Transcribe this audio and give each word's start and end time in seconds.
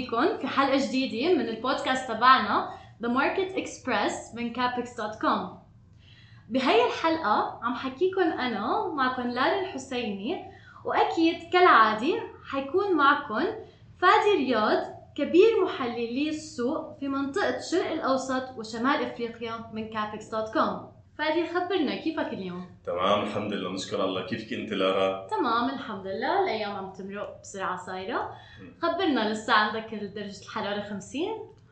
فيكم 0.00 0.38
في 0.38 0.46
حلقة 0.46 0.88
جديدة 0.88 1.34
من 1.34 1.48
البودكاست 1.48 2.08
تبعنا 2.08 2.70
The 3.02 3.08
Market 3.08 3.56
Express 3.56 4.34
من 4.34 4.54
capex.com 4.54 5.60
بهي 6.48 6.86
الحلقة 6.86 7.60
عم 7.62 7.74
حكيكم 7.74 8.20
أنا 8.20 8.86
معكم 8.94 9.22
لارا 9.22 9.60
الحسيني 9.60 10.44
وأكيد 10.84 11.52
كالعادة 11.52 12.22
حيكون 12.50 12.96
معكم 12.96 13.44
فادي 13.98 14.36
رياض 14.36 14.78
كبير 15.16 15.64
محللي 15.64 16.28
السوق 16.28 16.98
في 16.98 17.08
منطقة 17.08 17.60
شرق 17.70 17.92
الأوسط 17.92 18.58
وشمال 18.58 19.02
إفريقيا 19.02 19.70
من 19.72 19.90
capex.com 19.90 20.99
فادي 21.20 21.46
خبرنا 21.46 21.94
كيفك 21.96 22.32
اليوم؟ 22.32 22.66
تمام 22.86 23.22
الحمد 23.22 23.52
لله. 23.52 23.72
نشكر 23.72 24.04
الله. 24.04 24.26
كيفك 24.26 24.52
أنت 24.52 24.72
لارا؟ 24.72 25.26
تمام 25.30 25.70
الحمد 25.70 26.06
لله. 26.06 26.42
الأيام 26.44 26.72
عم 26.72 26.92
تمرق 26.92 27.40
بسرعة 27.42 27.76
صايرة. 27.76 28.30
خبرنا 28.82 29.32
لسه 29.32 29.52
عندك 29.52 29.94
درجة 29.94 30.42
الحرارة 30.42 30.80
50 30.82 31.22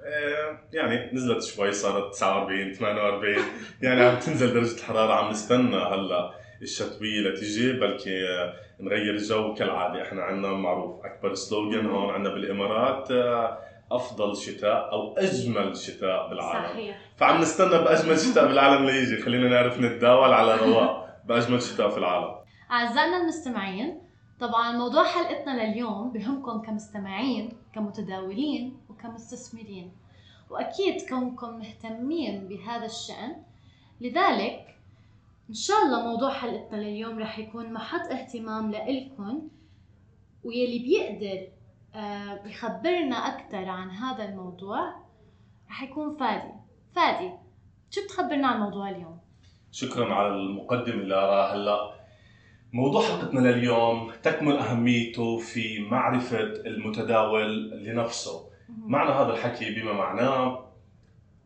آه، 0.05 0.59
يعني 0.73 1.11
نزلت 1.13 1.43
شوي 1.45 1.73
صارت 1.73 2.15
49 2.15 2.73
48 2.73 3.37
يعني 3.83 4.03
عم 4.03 4.19
تنزل 4.19 4.55
درجة 4.55 4.75
الحرارة 4.79 5.13
عم 5.15 5.31
نستنى 5.31 5.77
هلأ 5.77 6.35
الشتوية 6.63 7.21
لتجي 7.29 7.73
بلكي 7.73 8.29
آه، 8.29 8.55
نغير 8.81 9.15
الجو 9.15 9.55
كالعادة. 9.55 10.03
إحنا 10.03 10.23
عندنا 10.23 10.53
معروف 10.53 11.05
أكبر 11.05 11.35
سلوجن 11.35 11.87
هون 11.87 12.11
عندنا 12.15 12.35
بالإمارات 12.35 13.11
آه، 13.11 13.59
أفضل 13.93 14.37
شتاء 14.37 14.93
أو 14.93 15.17
أجمل 15.17 15.77
شتاء 15.77 16.29
بالعالم. 16.29 16.69
صحيح. 16.69 16.99
فعم 17.17 17.41
نستنى 17.41 17.79
بأجمل 17.79 18.19
شتاء 18.19 18.47
بالعالم 18.47 18.85
ليجي. 18.85 19.23
خلينا 19.23 19.49
نعرف 19.49 19.81
نتداول 19.81 20.33
على 20.33 20.57
رواق 20.57 21.23
بأجمل 21.25 21.63
شتاء 21.63 21.89
في 21.89 21.99
العالم. 21.99 22.35
أعزائنا 22.71 23.17
المستمعين 23.17 24.01
طبعا 24.41 24.73
موضوع 24.73 25.05
حلقتنا 25.05 25.65
لليوم 25.65 26.13
بهمكم 26.13 26.63
كمستمعين 26.63 27.53
كمتداولين 27.75 28.77
وكمستثمرين. 28.89 29.93
وأكيد 30.51 31.09
كونكم 31.09 31.59
مهتمين 31.59 32.49
بهذا 32.49 32.85
الشأن. 32.85 33.37
لذلك 34.01 34.75
إن 35.49 35.55
شاء 35.55 35.77
الله 35.87 36.03
موضوع 36.03 36.31
حلقتنا 36.31 36.77
لليوم 36.77 37.19
رح 37.19 37.39
يكون 37.39 37.73
محط 37.73 38.11
اهتمام 38.11 38.71
لإلكم 38.71 39.49
ويلي 40.45 40.79
بيقدر 40.79 41.47
آه، 41.99 42.41
يخبرنا 42.47 43.17
أكثر 43.17 43.69
عن 43.69 43.91
هذا 43.91 44.25
الموضوع 44.25 44.95
رح 45.71 45.83
يكون 45.83 46.17
فادي. 46.17 46.53
فادي 46.97 47.31
شو 47.91 48.05
بتخبرنا 48.05 48.49
عن 48.49 48.61
موضوع 48.61 48.91
اليوم؟ 48.91 49.19
شكرا 49.73 50.15
على 50.15 50.29
المقدمة 50.29 51.03
لارا 51.03 51.55
هلأ. 51.55 51.91
موضوع 52.73 53.03
حلقتنا 53.03 53.41
لليوم 53.41 54.13
تكمن 54.23 54.57
أهميته 54.57 55.39
في 55.39 55.79
معرفة 55.91 56.41
المتداول 56.41 57.71
لنفسه. 57.85 58.49
معنى 58.69 59.11
هذا 59.11 59.33
الحكي 59.33 59.75
بما 59.75 59.93
معناه 59.93 60.65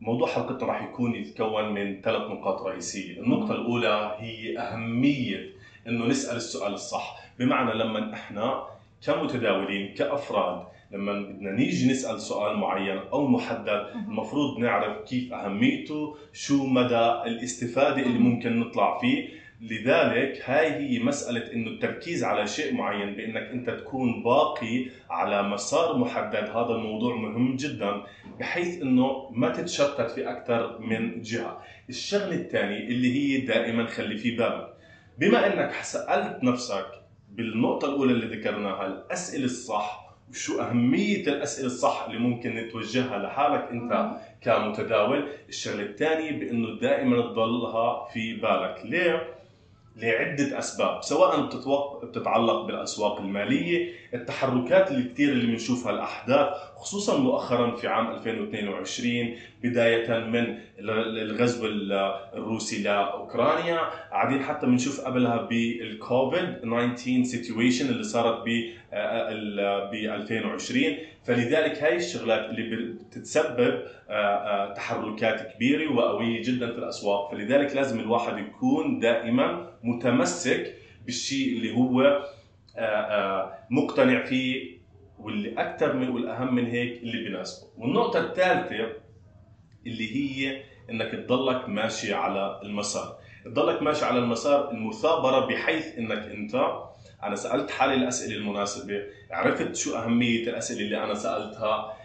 موضوع 0.00 0.28
حلقتنا 0.28 0.68
راح 0.68 0.82
يكون 0.82 1.14
يتكون 1.14 1.72
من 1.74 2.00
ثلاث 2.00 2.30
نقاط 2.30 2.62
رئيسية، 2.62 3.20
النقطة 3.20 3.52
الأولى 3.52 4.16
هي 4.18 4.58
أهمية 4.58 5.50
إنه 5.86 6.06
نسأل 6.06 6.36
السؤال 6.36 6.72
الصح، 6.72 7.20
بمعنى 7.38 7.74
لما 7.74 8.14
إحنا 8.14 8.71
كمتداولين 9.06 9.94
كأفراد. 9.94 10.66
لما 10.90 11.12
بدنا 11.12 11.52
نيجي 11.52 11.90
نسأل 11.90 12.20
سؤال 12.20 12.56
معين 12.56 12.98
أو 12.98 13.28
محدد 13.28 13.86
المفروض 14.08 14.58
نعرف 14.58 15.04
كيف 15.08 15.32
أهميته، 15.32 16.16
شو 16.32 16.66
مدى 16.66 17.10
الاستفادة 17.26 18.02
اللي 18.02 18.18
ممكن 18.18 18.60
نطلع 18.60 18.98
فيه، 18.98 19.28
لذلك 19.60 20.42
هاي 20.44 20.70
هي 20.70 20.98
مسألة 20.98 21.52
إنه 21.52 21.70
التركيز 21.70 22.24
على 22.24 22.46
شيء 22.46 22.74
معين 22.74 23.14
بإنك 23.14 23.42
أنت 23.42 23.70
تكون 23.70 24.22
باقي 24.22 24.86
على 25.10 25.42
مسار 25.42 25.98
محدد. 25.98 26.50
هذا 26.50 26.74
الموضوع 26.74 27.16
مهم 27.16 27.56
جدا 27.56 28.02
بحيث 28.40 28.82
إنه 28.82 29.30
ما 29.30 29.48
تتشتت 29.48 30.10
في 30.10 30.30
أكثر 30.30 30.78
من 30.78 31.20
جهة. 31.20 31.62
الشغلة 31.88 32.34
الثانية 32.34 32.78
اللي 32.78 33.14
هي 33.14 33.40
دائما 33.40 33.86
خلي 33.86 34.16
في 34.16 34.36
بالك. 34.36 34.74
بما 35.18 35.46
إنك 35.46 35.72
سألت 35.72 36.44
نفسك 36.44 36.86
بالنقطة 37.36 37.88
الأولى 37.88 38.12
اللي 38.12 38.36
ذكرناها 38.36 38.86
الأسئلة 38.86 39.44
الصح. 39.44 40.02
وشو 40.30 40.60
أهمية 40.60 41.26
الأسئلة 41.26 41.66
الصح 41.66 42.04
اللي 42.08 42.18
ممكن 42.18 42.54
نتوجهها 42.54 43.18
لحالك 43.18 43.68
أنت 43.70 44.10
كمتداول؟ 44.40 45.28
الشغلة 45.48 45.82
الثانية 45.82 46.30
بأنه 46.40 46.80
دائما 46.80 47.22
تضلها 47.22 48.08
في 48.12 48.34
بالك. 48.34 48.80
ليه؟ 48.84 49.34
لعدة 49.96 50.58
أسباب. 50.58 51.02
سواء 51.02 51.46
بتتوق... 51.46 52.04
بتتعلق 52.04 52.62
بالأسواق 52.66 53.20
المالية 53.20 53.92
التحركات 54.14 54.90
اللي 54.90 55.08
كثير 55.08 55.32
اللي 55.32 55.46
بنشوفها 55.46 55.92
الأحداث 55.92 56.48
خصوصا 56.76 57.18
مؤخرا 57.18 57.76
في 57.76 57.88
عام 57.88 58.10
2022 58.10 59.36
بداية 59.62 60.18
من 60.18 60.58
الغزو 60.78 61.66
الروسي 62.34 62.82
لأوكرانيا 62.82 63.80
قاعدين 64.10 64.42
حتى 64.42 64.66
بنشوف 64.66 65.00
قبلها 65.00 65.36
بالكوفيد 65.36 66.60
19 66.62 67.22
سيتويشن 67.24 67.88
اللي 67.88 68.02
صارت 68.04 68.42
ب 68.44 68.48
ب 69.90 69.94
2020 69.94 70.84
فلذلك 71.24 71.82
هاي 71.82 71.96
الشغلات 71.96 72.50
اللي 72.50 72.92
بتتسبب 73.10 73.82
تحركات 74.76 75.54
كبيرة 75.54 75.92
وقوية 75.92 76.42
جدا 76.42 76.72
في 76.72 76.78
الأسواق. 76.78 77.30
فلذلك 77.30 77.76
لازم 77.76 78.00
الواحد 78.00 78.38
يكون 78.38 78.98
دائما 78.98 79.66
متمسك 79.82 80.74
بالشيء 81.06 81.56
اللي 81.56 81.76
هو 81.76 82.22
مقتنع 83.70 84.24
فيه 84.24 84.82
واللي 85.18 85.60
أكثر 85.60 85.92
من 85.92 86.08
والأهم 86.08 86.54
من 86.54 86.66
هيك 86.66 87.02
اللي 87.02 87.24
بيناسبه 87.24 87.68
والنقطة 87.78 88.20
الثالثة 88.20 88.92
اللي 89.86 90.16
هي 90.16 90.62
إنك 90.90 91.10
تضلك 91.10 91.68
ماشي 91.68 92.14
على 92.14 92.60
المسار. 92.62 93.16
تضلك 93.44 93.82
ماشي 93.82 94.04
على 94.04 94.18
المسار 94.18 94.70
المثابرة 94.70 95.46
بحيث 95.46 95.98
إنك 95.98 96.18
أنت 96.18 96.54
أنا 97.22 97.36
سألت 97.36 97.70
حالي 97.70 97.94
الأسئلة 97.94 98.36
المناسبة 98.36 99.02
عرفت 99.30 99.76
شو 99.76 99.96
أهمية 99.96 100.48
الأسئلة 100.48 100.80
اللي 100.80 101.04
أنا 101.04 101.14
سألتها. 101.14 101.96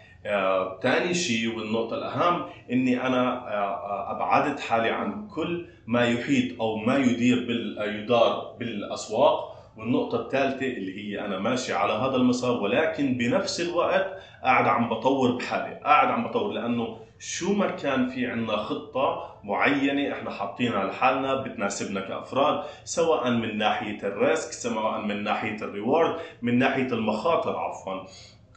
ثاني 0.82 1.10
آه، 1.10 1.14
شيء 1.14 1.58
والنقطة 1.58 1.98
الأهم 1.98 2.46
إني 2.72 3.02
أنا 3.08 3.54
آه 3.54 4.12
أبعدت 4.12 4.60
حالي 4.60 4.90
عن 4.90 5.28
كل 5.28 5.68
ما 5.88 6.06
يحيط 6.06 6.62
أو 6.62 6.76
ما 6.76 6.98
يدير 6.98 7.40
بال 7.48 7.78
يدار 8.04 8.56
بالأسواق. 8.60 9.57
والنقطة 9.78 10.22
الثالثة 10.22 10.66
اللي 10.68 10.98
هي 10.98 11.26
أنا 11.26 11.40
ماشي 11.40 11.74
على 11.74 11.94
هذا 11.94 12.16
المسار 12.16 12.52
ولكن 12.64 13.18
بنفس 13.18 13.62
الوقت 13.62 14.18
قاعد 14.44 14.68
عم 14.68 14.90
بطور 14.90 15.32
بحالي 15.32 15.80
قاعد 15.84 16.08
عم 16.08 16.28
بطور 16.28 16.52
لأنه 16.54 16.98
شو 17.20 17.54
ما 17.54 17.68
كان 17.72 18.08
في 18.08 18.28
عنا 18.28 18.56
خطة 18.56 19.36
معينة 19.44 20.14
إحنا 20.14 20.32
حاطينها 20.32 20.84
لحالنا 20.86 21.36
بتناسبنا 21.42 22.00
كأفراد 22.00 22.64
سواء 22.84 23.30
من 23.30 23.58
ناحية 23.58 24.04
ال 24.04 24.13
risk 24.13 24.52
سواء 24.52 25.02
من 25.02 25.24
ناحية 25.24 25.56
ال 25.56 25.64
reward 25.64 26.16
من 26.42 26.60
ناحية 26.60 26.88
المخاطر 26.88 27.56
عفوا 27.58 28.04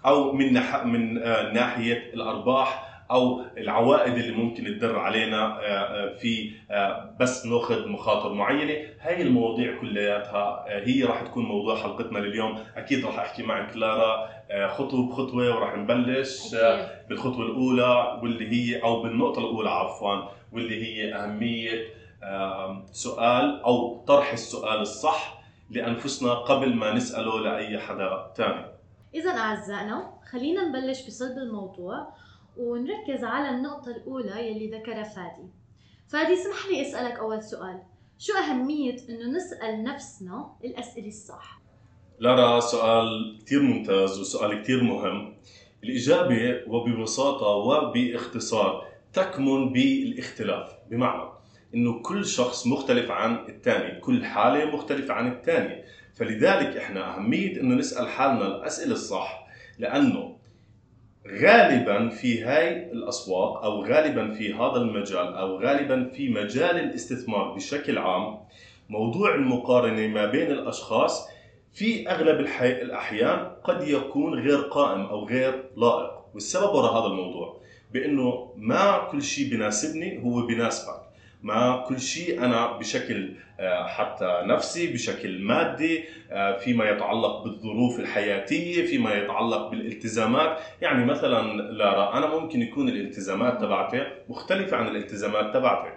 أو 0.06 0.32
من. 0.32 0.52
من 0.84 1.18
آه 1.22 1.52
ناحية 1.52 2.10
الأرباح 2.14 2.89
أو 3.10 3.42
العوائد 3.58 4.14
اللي 4.14 4.32
ممكن 4.32 4.64
تدر 4.64 4.98
علينا 4.98 5.58
آه 5.60 6.14
في 6.14 6.50
آه 6.70 7.16
بس 7.20 7.46
ناخذ 7.46 7.88
مخاطر 7.88 8.32
معينة. 8.32 8.74
هاي 9.00 9.22
المواضيع 9.22 9.80
كلياتها 9.80 10.64
هي 10.68 11.04
راح 11.04 11.22
تكون 11.22 11.44
موضوع 11.44 11.76
حلقتنا 11.76 12.18
لليوم. 12.18 12.58
أكيد 12.76 13.04
راح 13.06 13.18
أحكي 13.18 13.42
معك 13.42 13.72
كلارا 13.74 14.28
خطوة 14.68 15.08
بخطوة 15.08 15.56
وراح 15.56 15.76
نبلش 15.76 16.54
بالخطوة 17.08 17.46
الأولى 17.46 18.20
واللي 18.22 18.50
هي 18.52 18.82
أو 18.82 19.02
بالنقطة 19.02 19.38
الأولى 19.38 19.70
عفوا 19.70 20.16
واللي 20.52 20.84
هي 20.84 21.14
أهمية 21.14 22.00
سؤال 22.92 23.62
أو 23.62 24.04
طرح 24.06 24.32
السؤال 24.32 24.80
الصح 24.80 25.40
لأنفسنا 25.70 26.34
قبل 26.34 26.74
ما 26.74 26.92
نسأله 26.94 27.40
لأي 27.40 27.78
حدا 27.78 28.32
ثاني 28.36 28.66
إذا 29.14 29.30
أعزائنا 29.30 30.10
خلينا 30.30 30.68
نبلش 30.68 31.06
بصلب 31.06 31.38
الموضوع. 31.38 32.06
ونركز 32.60 33.24
على 33.24 33.50
النقطة 33.56 33.90
الأولى 33.90 34.50
يلي 34.50 34.78
ذكرها 34.78 35.02
فادي. 35.02 35.48
فادي 36.08 36.32
اسمح 36.34 36.66
لي 36.70 36.82
أسألك 36.82 37.18
أول 37.18 37.42
سؤال. 37.42 37.82
شو 38.18 38.32
أهمية 38.32 38.96
إنه 39.08 39.36
نسأل 39.36 39.84
نفسنا 39.84 40.50
الأسئلة 40.64 41.08
الصح؟ 41.08 41.60
لارا 42.18 42.60
سؤال 42.60 43.38
كثير 43.46 43.62
ممتاز 43.62 44.20
وسؤال 44.20 44.62
كثير 44.62 44.82
مهم. 44.82 45.34
الإجابة 45.84 46.60
وببساطة 46.68 47.46
وباختصار 47.46 48.86
تكمن 49.12 49.72
بالاختلاف. 49.72 50.72
بمعنى 50.90 51.30
إنه 51.74 52.02
كل 52.02 52.26
شخص 52.26 52.66
مختلف 52.66 53.10
عن 53.10 53.36
الثاني 53.48 54.00
كل 54.00 54.24
حالة 54.24 54.64
مختلفة 54.64 55.14
عن 55.14 55.32
الثانية 55.32 55.84
فلذلك 56.14 56.76
إحنا 56.76 57.16
أهمية 57.16 57.60
إنه 57.60 57.74
نسأل 57.74 58.08
حالنا 58.08 58.46
الأسئلة 58.46 58.92
الصح 58.92 59.46
لأنه 59.78 60.36
غالبا 61.30 62.08
في 62.08 62.42
هاي 62.42 62.92
الأسواق 62.92 63.64
أو 63.64 63.84
غالبا 63.84 64.30
في 64.30 64.54
هذا 64.54 64.76
المجال 64.76 65.34
أو 65.34 65.58
غالبا 65.58 66.10
في 66.14 66.28
مجال 66.28 66.76
الاستثمار 66.76 67.54
بشكل 67.54 67.98
عام 67.98 68.38
موضوع 68.88 69.34
المقارنة 69.34 70.06
ما 70.06 70.26
بين 70.26 70.50
الأشخاص 70.50 71.28
في 71.72 72.10
أغلب. 72.10 72.40
الأحيان 72.62 73.50
قد 73.64 73.88
يكون 73.88 74.34
غير 74.34 74.60
قائم 74.60 75.00
أو 75.00 75.26
غير 75.26 75.64
لائق 75.76 76.10
والسبب 76.34 76.74
وراء 76.74 76.92
هذا 76.92 77.06
الموضوع 77.06 77.60
بأنه 77.92 78.52
ما 78.56 79.08
كل 79.10 79.22
شيء 79.22 79.50
بيناسبني 79.50 80.24
هو 80.24 80.46
بيناسبك 80.46 81.09
ما 81.42 81.84
كل 81.88 82.00
شيء 82.00 82.44
أنا 82.44 82.78
بشكل 82.78 83.34
آه، 83.60 83.86
حتى 83.86 84.40
نفسي 84.44 84.92
بشكل 84.92 85.38
مادي 85.42 86.04
آه، 86.30 86.58
فيما 86.58 86.90
يتعلق 86.90 87.42
بالظروف 87.44 88.00
الحياتية 88.00 88.86
فيما 88.86 89.14
يتعلق 89.14 89.70
بالالتزامات. 89.70 90.58
يعني 90.80 91.04
مثلا 91.04 91.56
لارا 91.56 92.18
أنا 92.18 92.26
ممكن 92.26 92.62
يكون 92.62 92.88
الالتزامات 92.88 93.60
تبعتي 93.60 94.06
مختلفة 94.28 94.76
عن 94.76 94.88
الالتزامات 94.88 95.54
تبعتي 95.54 95.90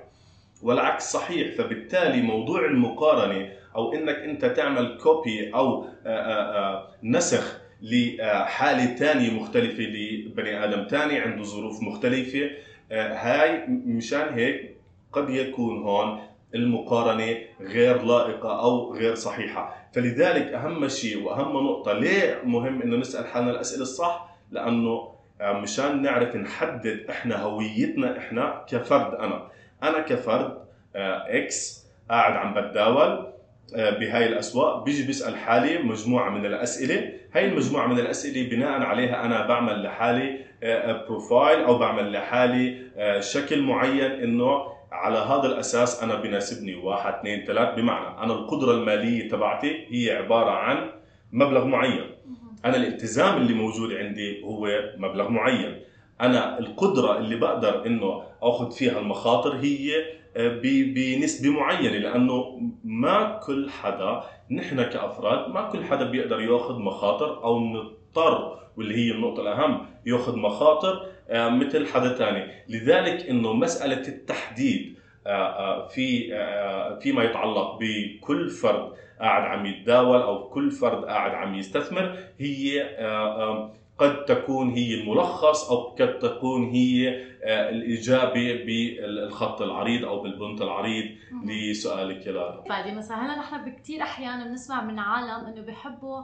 والعكس 0.61 1.11
صحيح. 1.11 1.55
فبالتالي 1.57 2.21
موضوع 2.21 2.65
المقارنة 2.65 3.49
أو 3.75 3.93
إنك 3.93 4.15
أنت 4.15 4.45
تعمل 4.45 4.97
كوبي 4.97 5.53
أو 5.53 5.87
آه، 6.05 6.87
نسخ 7.03 7.61
لحالة 7.81 8.95
ثانية 8.95 9.31
مختلفة 9.31 9.83
لبني 9.83 10.63
آدم 10.63 10.87
ثاني 10.89 11.19
عنده 11.19 11.43
ظروف 11.43 11.83
مختلفة 11.83 12.49
هاي 12.91 13.67
مشان 13.67 14.33
هيك 14.33 14.73
قد 15.13 15.29
يكون 15.29 15.83
هون 15.83 16.19
المقارنة 16.55 17.35
غير 17.61 18.01
لائقة 18.03 18.59
أو 18.63 18.93
غير 18.93 19.15
صحيحة. 19.15 19.75
فلذلك 19.93 20.53
أهم 20.53 20.87
شيء 20.87 21.23
وأهم 21.23 21.65
نقطة 21.67 21.93
ليه 21.93 22.41
مهم 22.45 22.81
إنه 22.81 22.97
نسأل 22.97 23.27
حالنا 23.27 23.51
الأسئلة 23.51 23.81
الصح؟ 23.81 24.29
لأنه 24.51 25.13
آه، 25.41 25.53
مشان 25.53 26.01
نعرف 26.01 26.35
نحدد 26.35 27.05
إحنا 27.09 27.41
هويتنا 27.43 28.17
إحنا 28.17 28.65
كفرد 28.69 29.13
أنا. 29.13 29.47
أنا 29.83 29.99
كفرد 29.99 30.57
X 30.95 31.85
آه، 32.09 32.13
قاعد 32.13 32.33
عم 32.33 32.53
بتداول 32.53 33.33
آه، 33.75 33.89
بهاي 33.99 34.27
الأسواق 34.27 34.83
بيجي 34.83 35.03
بيسأل 35.07 35.35
حالي 35.37 35.83
مجموعة 35.83 36.29
من 36.29 36.45
الأسئلة. 36.45 37.13
هاي 37.33 37.45
المجموعة 37.45 37.87
من 37.87 37.99
الأسئلة 37.99 38.49
بناء 38.49 38.81
عليها 38.81 39.25
أنا 39.25 39.47
بعمل 39.47 39.83
لحالي 39.83 40.39
profile 41.07 41.63
أو 41.63 41.77
بعمل 41.77 42.11
لحالي 42.11 42.83
شكل 43.19 43.61
معين 43.61 44.11
إنه 44.11 44.72
على 44.93 45.17
هذا 45.17 45.47
الأساس 45.47 46.03
أنا 46.03 46.15
بناسبني. 46.15 46.75
واحد 46.75 47.13
اثنين 47.13 47.45
ثلاث. 47.45 47.75
بمعنى 47.75 48.23
أنا 48.23 48.33
القدرة 48.33 48.71
المالية 48.71 49.29
تبعتي 49.29 49.87
هي 49.89 50.17
عبارة 50.17 50.51
عن 50.51 50.89
مبلغ 51.31 51.65
معين. 51.65 52.03
أنا 52.65 52.75
الالتزام 52.75 53.37
اللي 53.37 53.53
موجود 53.53 53.93
عندي 53.93 54.43
هو 54.43 54.69
مبلغ 54.97 55.29
معين. 55.29 55.81
أنا 56.21 56.59
القدرة 56.59 57.17
اللي 57.17 57.35
بقدر 57.35 57.85
إنه 57.85 58.23
آخذ 58.41 58.71
فيها 58.71 58.99
المخاطر 58.99 59.55
هي 59.55 59.91
آه، 60.37 60.59
بنسبة 60.63 61.49
معينة 61.49 61.97
لأنه 61.97 62.59
ما 62.83 63.39
كل 63.45 63.69
حدا 63.69 64.23
نحن 64.51 64.83
كأفراد 64.83 65.49
ما 65.53 65.69
كل 65.69 65.83
حدا 65.83 66.09
بيقدر 66.09 66.41
يأخذ 66.41 66.79
مخاطر 66.79 67.43
أو 67.43 67.59
نضطر 68.13 68.59
واللي 68.77 68.95
هي 68.95 69.11
النقطة 69.11 69.41
الأهم 69.41 69.85
ياخذ 70.05 70.37
مخاطر 70.37 71.05
آه، 71.29 71.49
مثل 71.49 71.87
حدا 71.87 72.13
ثاني 72.13 72.51
لذلك 72.69 73.29
إنه 73.29 73.53
مسألة 73.53 74.07
التحديد 74.07 74.95
آه، 75.27 75.29
آه، 75.29 75.87
في 75.87 76.27
فيما 77.01 77.23
يتعلق 77.23 77.79
بكل 77.79 78.49
فرد 78.49 78.93
قاعد 79.19 79.43
عم 79.43 79.65
يتداول 79.65 80.21
أو 80.21 80.49
كل 80.49 80.71
فرد 80.71 81.05
قاعد 81.05 81.31
عم 81.31 81.55
يستثمر 81.55 82.17
هي 82.39 82.81
قد 83.97 84.25
تكون 84.25 84.69
هي 84.69 84.93
الملخص 84.93 85.71
أو 85.71 85.77
قد 85.77 86.19
تكون 86.19 86.69
هي 86.69 87.23
الإجابة 87.45 88.63
بالخط 88.65 89.61
العريض 89.61 90.05
أو 90.05 90.21
بالبنت 90.21 90.61
العريض 90.61 91.05
لسؤالك 91.45 92.27
يا 92.27 92.63
فادي 92.69 92.91
مثلا 92.95 93.25
هلا 93.25 93.39
نحن 93.39 93.65
بكثير 93.65 94.01
أحيانا 94.01 94.47
بنسمع 94.47 94.83
من 94.83 94.99
عالم 94.99 95.45
إنه 95.45 95.61
بحبوا 95.61 96.23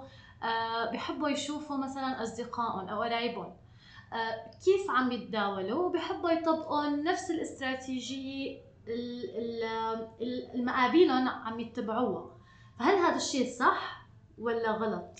بحبوا 0.93 1.29
يشوفوا 1.29 1.77
مثلا 1.77 2.23
أصدقائهم 2.23 2.87
أو 2.87 3.01
قرايبهم. 3.01 3.53
آه، 4.13 4.51
كيف 4.65 4.89
عم 4.89 5.11
يتداولوا؟ 5.11 5.85
وبحبوا 5.85 6.31
يطبقوا 6.31 6.89
نفس 6.89 7.31
الاستراتيجية 7.31 8.57
المقابلهم 10.55 11.27
عم 11.27 11.59
يتبعوها. 11.59 12.25
فهل 12.79 12.95
هذا 12.95 13.15
الشيء 13.15 13.49
صح 13.49 14.07
ولا 14.37 14.71
غلط؟ 14.71 15.19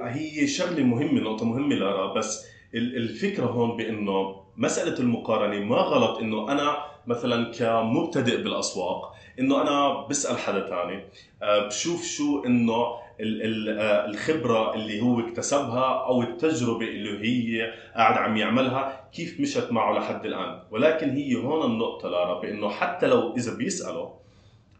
هي 0.00 0.46
شغلة 0.46 0.82
مهمة 0.82 1.20
نقطة 1.20 1.44
مهمة 1.44 1.74
لارا 1.74 2.14
بس 2.14 2.46
الفكرة 2.74 3.46
هون 3.46 3.76
بأنه 3.76 4.44
مسألة 4.56 4.98
المقارنة 4.98 5.64
ما 5.64 5.76
غلط 5.76 6.18
أنه 6.18 6.52
أنا 6.52 6.76
مثلا 7.06 7.52
كمبتدئ 7.52 8.42
بالأسواق 8.42 9.13
أنه 9.40 9.62
أنا 9.62 10.06
بسأل 10.06 10.38
حدا 10.38 10.68
ثاني 10.68 11.04
آه، 11.42 11.66
بشوف 11.66 12.04
شو 12.04 12.44
أنه 12.46 13.04
آه، 13.20 14.06
الخبرة 14.06 14.74
اللي 14.74 15.00
هو 15.02 15.20
اكتسبها 15.20 16.06
أو 16.06 16.22
التجربة 16.22 16.86
اللي 16.86 17.28
هي 17.28 17.72
قاعد 17.96 18.18
عم 18.18 18.36
يعملها 18.36 19.08
كيف 19.12 19.40
مشت 19.40 19.72
معه 19.72 19.98
لحد 19.98 20.26
الآن. 20.26 20.60
ولكن 20.70 21.10
هي 21.10 21.34
هون 21.34 21.70
النقطة 21.70 22.08
لارا 22.08 22.40
بإنه 22.40 22.68
حتى 22.68 23.06
لو 23.06 23.34
إذا 23.36 23.54
بيسأله 23.54 24.14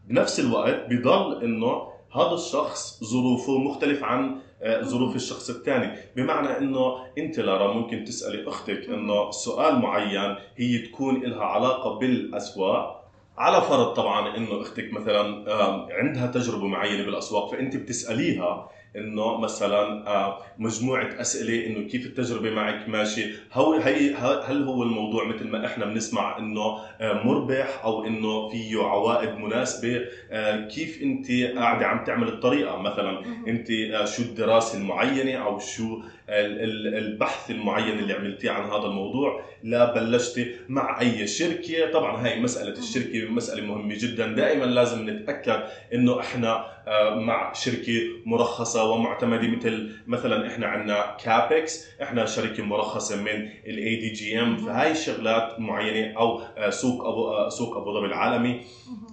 بنفس 0.09 0.41
الوقت 0.41 0.87
بضل 0.91 1.43
إنه 1.45 1.95
هذا 2.15 2.35
الشخص 2.35 3.05
ظروفه 3.05 3.59
مختلف 3.59 4.05
عن 4.05 4.37
آه، 4.63 4.83
ظروف 4.83 5.17
الشخص 5.17 5.51
الثاني. 5.51 5.97
بمعنى 6.17 6.59
إنه 6.59 6.97
أنت 7.19 7.41
لارا 7.41 7.73
ممكن 7.73 8.05
تسألي 8.05 8.49
أختك 8.49 8.89
إنه 8.89 9.31
سؤال 9.31 9.79
معين 9.79 10.37
هي 10.57 10.79
تكون 10.79 11.23
لها 11.23 11.45
علاقة 11.45 11.99
بالأسواق 11.99 13.04
على 13.39 13.61
فرض 13.63 13.95
طبعا 13.95 14.37
إنه 14.37 14.61
أختك 14.61 14.93
مثلا 14.93 15.45
عندها 15.91 16.27
تجربة 16.27 16.67
معينة 16.67 17.05
بالأسواق 17.05 17.51
فأنت 17.53 17.77
بتسأليها 17.77 18.69
إنه 18.97 19.41
مثلا 19.41 20.09
آه، 20.09 20.39
مجموعة 20.59 21.21
أسئلة 21.21 21.67
إنه 21.67 21.89
كيف 21.89 22.07
التجربة 22.07 22.51
معك 22.51 22.89
ماشي. 22.89 23.33
هو 23.53 23.73
هي 23.75 24.15
هل 24.15 24.63
هو 24.63 24.83
الموضوع 24.83 25.25
مثل 25.25 25.49
ما 25.49 25.67
إحنا 25.67 25.85
بنسمع 25.85 26.39
إنه 26.39 26.79
آه، 27.01 27.23
مربح 27.25 27.81
أو 27.85 28.07
إنه 28.07 28.49
فيه 28.49 28.83
عوائد 28.83 29.39
مناسبة؟ 29.39 30.01
آه، 30.31 30.69
كيف 30.69 31.03
أنت 31.03 31.31
قاعدة 31.57 31.87
عم 31.87 32.05
تعمل 32.05 32.29
الطريقة؟ 32.29 32.77
مثلا 32.77 33.23
أنت 33.49 33.69
شو 34.05 34.23
الدراسة 34.23 34.79
المعينة 34.79 35.35
أو 35.47 35.59
شو 35.59 36.01
البحث 36.29 37.51
المعين 37.51 37.99
اللي 37.99 38.13
عملتيه 38.13 38.51
عن 38.51 38.65
هذا 38.65 38.87
الموضوع؟ 38.87 39.45
لا 39.63 39.95
بلشتي 39.95 40.55
مع 40.69 41.01
أي 41.01 41.27
شركة. 41.27 41.91
طبعا 41.93 42.27
هاي 42.27 42.41
مسألة 42.41 42.79
الشركة 42.79 43.29
مسألة 43.31 43.67
مهمة 43.67 43.95
جدا. 43.99 44.27
دائما 44.27 44.65
لازم 44.65 45.11
نتأكد 45.11 45.63
إنه 45.95 46.21
إحنا 46.21 46.74
مع 47.15 47.53
شركة 47.53 48.03
مرخصة 48.27 48.85
ومعتمدة 48.91 49.49
مثل 49.49 49.91
مثلا 50.07 50.47
إحنا 50.47 50.67
عندنا 50.67 51.17
كابكس 51.25 51.87
إحنا 52.03 52.27
شركة 52.27 52.63
مرخصة 52.63 53.17
من 53.23 53.49
ال 53.67 53.97
ADGM 53.97 54.57
فهاي 54.57 54.95
شغلات 54.95 55.61
معينة 55.61 56.19
أو 56.19 56.41
آه، 56.57 56.71
سوق 56.71 57.07
أبو 57.07 57.29
آه، 57.29 57.49
سوق 57.49 57.77
أبو 57.77 57.95
ظبي 57.95 58.07
العالمي. 58.07 58.61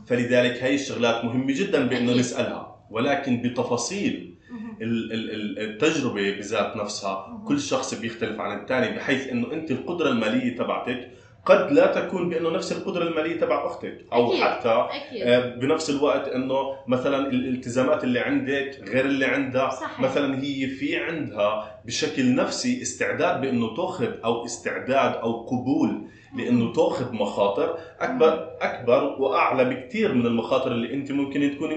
فلذلك 0.08 0.64
هاي 0.64 0.76
الشغلات 0.76 1.26
مهمة 1.26 1.54
جدا 1.54 1.86
بإنه 1.88 2.14
نسألها 2.14 2.86
ولكن 2.90 3.42
بتفاصيل 3.42 4.36
التجربة 4.82 6.32
بذات 6.32 6.76
نفسها 6.76 7.44
كل 7.48 7.60
شخص 7.60 7.94
بيختلف 7.94 8.40
عن 8.40 8.60
الثاني 8.60 8.96
بحيث 8.96 9.28
إنه 9.28 9.54
أنت 9.54 9.72
القدرة 9.72 10.10
المالية 10.10 10.58
تبعتك 10.58 11.12
قد 11.46 11.72
لا 11.72 11.88
تكون 11.88 12.30
بأنه 12.30 12.50
نفس 12.50 12.72
القدرة 12.72 13.04
المالية 13.04 13.40
تبع 13.40 13.66
أختك 13.66 14.06
أو 14.14 14.32
أكيد. 14.32 14.44
حتى 14.44 14.88
أكيد. 14.92 15.22
آه، 15.22 15.56
بنفس 15.56 15.90
الوقت 15.90 16.28
إنه 16.28 16.74
مثلا 16.88 17.28
الالتزامات 17.30 18.04
اللي 18.04 18.20
عندك 18.20 18.82
غير 18.90 19.06
اللي 19.06 19.26
عندها 19.26 19.70
صحيح. 19.70 20.00
مثلا 20.00 20.44
هي 20.44 20.68
في 20.68 20.98
عندها 20.98 21.80
بشكل 21.86 22.36
نفسي 22.36 22.82
استعداد 22.82 23.42
بأنه 23.42 23.76
تأخذ 23.76 24.10
أو 24.26 24.46
استعداد 24.46 25.16
أو 25.16 25.42
قبول 25.48 26.02
لأنه 26.38 26.74
تأخذ 26.74 27.14
مخاطر 27.14 27.78
أكبر 28.00 28.48
أكبر 28.62 29.04
وأعلى 29.04 29.66
بكثير 29.66 30.14
من 30.14 30.26
المخاطر 30.26 30.72
اللي 30.72 30.94
أنت 30.94 31.12
ممكن 31.12 31.52
تكوني 31.56 31.76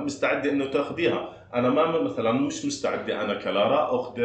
مستعدة 0.00 0.50
إنه 0.50 0.66
تأخذيها 0.66 1.32
أنا 1.54 1.68
ما 1.68 2.02
مثلا 2.02 2.32
مش 2.32 2.64
مستعدة 2.64 3.20
أنا 3.24 3.34
كلارا 3.34 4.00
اخذ 4.00 4.20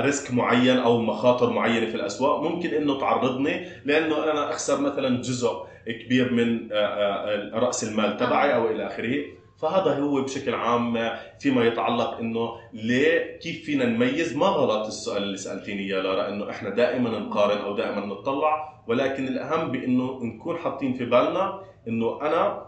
ريسك 0.00 0.34
معين 0.34 0.78
أو 0.78 1.00
مخاطر 1.00 1.50
معينة 1.50 1.86
في 1.86 1.94
الأسواق 1.94 2.40
ممكن 2.40 2.68
إنه 2.68 3.00
تعرضني 3.00 3.66
لأنه 3.84 4.32
أنا 4.32 4.50
أخسر 4.50 4.80
مثلا 4.80 5.22
جزء 5.22 5.50
كبير 5.86 6.32
من 6.32 6.72
آه، 6.72 6.76
آه، 6.76 7.58
رأس 7.58 7.84
المال 7.84 8.16
تبعي 8.16 8.54
أو 8.54 8.70
إلى 8.70 8.86
آخره. 8.86 9.24
فهذا 9.58 9.98
هو 9.98 10.22
بشكل 10.22 10.54
عام 10.54 11.10
فيما 11.40 11.64
يتعلق 11.64 12.18
إنه 12.18 12.50
ليه 12.72 13.38
كيف 13.38 13.64
فينا 13.64 13.84
نميز؟ 13.84 14.36
ما 14.36 14.46
غلط 14.46 14.86
السؤال 14.86 15.22
اللي 15.22 15.36
سألتيني 15.36 15.82
إياه 15.82 16.00
لارا 16.00 16.28
إنه 16.28 16.50
إحنا 16.50 16.70
دائما 16.70 17.18
نقارن 17.18 17.58
أو 17.58 17.76
دائما 17.76 18.06
نطلع 18.06 18.82
ولكن 18.88 19.28
الأهم 19.28 19.70
بإنه 19.70 20.20
نكون 20.22 20.56
حاطين 20.56 20.94
في 20.94 21.04
بالنا 21.04 21.62
إنه 21.88 22.20
أنا 22.20 22.66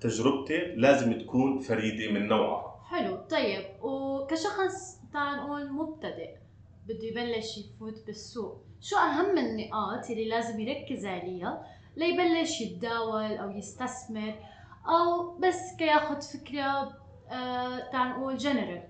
تجربتي 0.00 0.58
لازم 0.76 1.12
تكون 1.12 1.58
فريدة 1.58 2.12
من 2.12 2.28
نوعها. 2.28 2.76
حلو 2.90 3.16
طيب 3.30 3.64
وكشخص 3.82 4.95
تعال 5.16 5.36
نقول 5.36 5.72
مبتدئ 5.72 6.30
بده 6.88 7.04
يبلش 7.04 7.58
يفوت 7.58 8.06
بالسوق. 8.06 8.56
شو 8.80 8.96
أهم 8.96 9.38
النقاط 9.38 10.10
اللي 10.10 10.28
لازم 10.28 10.60
يركز 10.60 11.06
عليها؟ 11.06 11.66
ليبلش 11.96 12.60
يتداول 12.60 13.36
أو 13.36 13.50
يستثمر 13.50 14.34
أو 14.88 15.38
بس 15.38 15.76
كياخذ 15.78 16.20
فكرة 16.20 16.92
آه 17.30 17.78
تعال 17.92 18.08
نقول 18.10 18.36
جنرال 18.36 18.82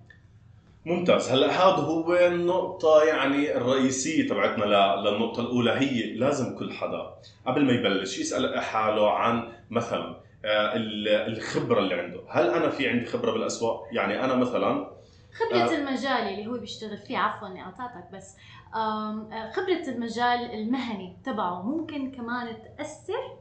ممتاز. 0.86 1.30
هلا 1.30 1.50
هذا 1.50 1.82
هو 1.82 2.16
النقطة 2.16 3.02
يعني 3.04 3.56
الرئيسية 3.56 4.28
تبعتنا 4.28 4.64
للنقطة 4.64 5.40
الأولى. 5.40 5.70
هي 5.72 6.14
لازم 6.14 6.58
كل 6.58 6.72
حدا 6.72 7.14
قبل 7.46 7.64
ما 7.64 7.72
يبلش 7.72 8.18
يسأل 8.18 8.60
حاله 8.60 9.10
عن 9.10 9.52
مثلا 9.70 10.16
آه، 10.44 10.76
ال- 10.76 11.08
الخبرة 11.08 11.78
اللي 11.80 11.94
عنده، 11.94 12.20
هل 12.28 12.50
أنا 12.50 12.68
في 12.70 12.88
عندي 12.88 13.04
خبرة 13.06 13.32
بالأسواق؟ 13.32 13.86
يعني 13.92 14.24
أنا 14.24 14.34
مثلا 14.34 14.95
خبرة 15.38 15.58
آه. 15.58 15.74
المجال 15.74 16.28
اللي 16.28 16.46
هو 16.46 16.58
بيشتغل 16.58 16.98
فيه 16.98 17.18
عفوا 17.18 17.48
إني 17.48 17.64
قطعتك 17.64 18.10
بس 18.12 18.36
آه، 18.74 19.50
خبرة 19.54 19.94
المجال 19.94 20.54
المهني 20.54 21.16
تبعه 21.24 21.62
ممكن 21.62 22.10
كمان 22.10 22.56
تأثر 22.78 23.36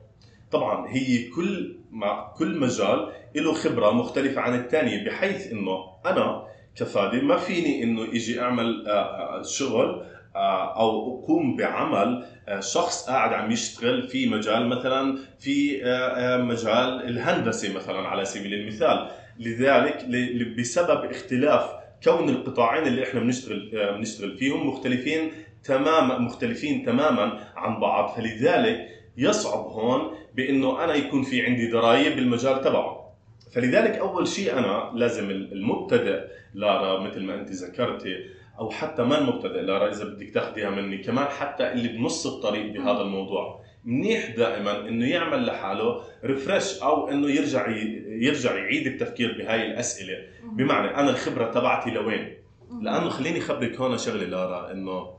طبعا 0.52 0.88
هي 0.90 1.30
كل 1.30 1.78
مع 1.92 2.34
كل 2.38 2.60
مجال 2.60 3.12
له 3.36 3.54
خبرة 3.54 3.92
مختلفة 3.92 4.42
عن 4.42 4.60
الثانية 4.60 5.06
بحيث 5.06 5.52
إنه 5.52 5.78
أنا 6.06 6.48
كفادي 6.75 7.22
ما 7.22 7.38
فيني 7.38 7.84
إنه 7.84 8.04
إجي 8.04 8.42
أعمل 8.42 8.88
آه، 8.88 8.92
آه، 8.92 9.44
شغل 9.44 10.06
أو 10.36 11.20
أقوم 11.20 11.56
بعمل 11.56 12.25
شخص 12.60 13.10
قاعد 13.10 13.34
عم 13.34 13.52
يشتغل 13.52 14.08
في 14.08 14.30
مجال 14.30 14.70
مثلا 14.70 15.20
في 15.40 15.82
مجال 16.42 17.10
الهندسة 17.10 17.75
مثلا 17.75 18.08
على 18.08 18.25
سبيل 18.25 18.54
المثال 18.54 19.12
لذلك 19.40 20.06
بسبب 20.58 21.06
اختلاف 21.12 21.75
كون 22.04 22.30
القطاعين 22.30 22.88
اللي 22.88 23.04
إحنا 23.04 23.20
بنشتغل 23.20 23.72
آه، 23.75 23.98
بنشتغل 23.98 24.38
فيهم 24.38 24.68
مختلفين 24.68 25.32
تماما 25.64 26.18
مختلفين 26.18 26.86
تماما 26.86 27.40
عن 27.56 27.80
بعض. 27.80 28.16
فلذلك 28.16 28.88
يصعب 29.18 29.66
هون 29.66 30.12
بإنه 30.36 30.84
أنا 30.84 30.94
يكون 30.94 31.24
في 31.24 31.46
عندي 31.46 31.72
درايه 31.72 32.16
بالمجال 32.16 32.62
تبعه. 32.62 33.06
فلذلك 33.54 33.92
أول 33.98 34.28
شيء 34.28 34.58
أنا 34.58 34.92
لازم 34.94 35.30
المبتدئ 35.30 36.20
لارا 36.54 37.00
مثل 37.00 37.24
ما 37.24 37.36
أنت 37.36 37.52
ذكرتي 37.52 38.16
أو 38.60 38.70
حتى 38.70 39.04
ما 39.04 39.18
المبتدئ 39.18 39.62
لارا 39.62 39.92
إذا 39.92 40.04
بدك 40.04 40.30
تاخذيها 40.30 40.70
مني 40.70 40.98
كمان 40.98 41.25
حتى 41.25 41.72
اللي 41.72 41.88
بنص 41.88 42.28
الطريق 42.28 42.74
بهذا 42.74 43.02
الموضوع. 43.02 43.64
منيح 43.86 44.36
دائما 44.36 44.88
إنه 44.88 45.08
يعمل 45.08 45.46
لحاله 45.46 46.01
ريفرش 46.24 46.82
أو 46.82 47.10
إنه 47.10 47.30
يرجع 47.30 47.68
يرجع 48.08 48.56
يعيد 48.56 48.88
التفكير 48.88 49.38
بهاي 49.38 49.65
الأسئلة. 49.72 50.18
بمعنى 50.44 50.96
أنا 50.96 51.10
الخبرة 51.10 51.51
تبعتي 51.51 51.89
لوين؟ 51.92 52.34
لأنه 52.82 53.10
خليني 53.10 53.39
اخبرك 53.39 53.82
هون 53.82 53.98
شغله 53.98 54.25
لارا 54.25 54.72
إنه 54.72 55.10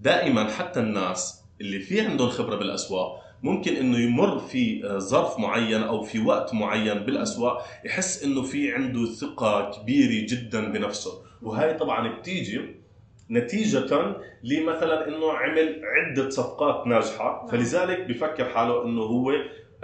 دائما 0.00 0.50
حتى 0.50 0.80
الناس 0.80 1.44
اللي 1.60 1.80
في 1.80 2.00
عندهم 2.00 2.28
خبرة 2.28 2.56
بالأسواق 2.56 3.22
ممكن 3.42 3.76
إنه 3.76 3.98
يمر 3.98 4.38
في 4.38 4.84
آه، 4.84 4.98
ظرف 4.98 5.38
معين 5.38 5.82
أو 5.82 6.02
في 6.02 6.18
وقت 6.18 6.54
معين 6.54 6.98
بالأسواق 6.98 7.64
يحس 7.84 8.24
إنه 8.24 8.42
في 8.42 8.74
عنده 8.74 9.06
ثقة 9.06 9.70
كبيرة 9.70 10.26
جدا 10.28 10.72
بنفسه. 10.72 11.10
وهي 11.42 11.74
طبعا 11.74 12.08
بتيجي 12.18 12.60
نتيجة 13.32 14.14
لمثلا 14.44 15.08
إنه 15.08 15.32
عمل 15.32 15.82
عدة 15.84 16.30
صفقات 16.30 16.86
ناجحة 16.86 17.38
نعم. 17.40 17.46
فلذلك 17.46 18.00
بفكر 18.08 18.44
حاله 18.44 18.84
إنه 18.84 19.02
هو 19.02 19.32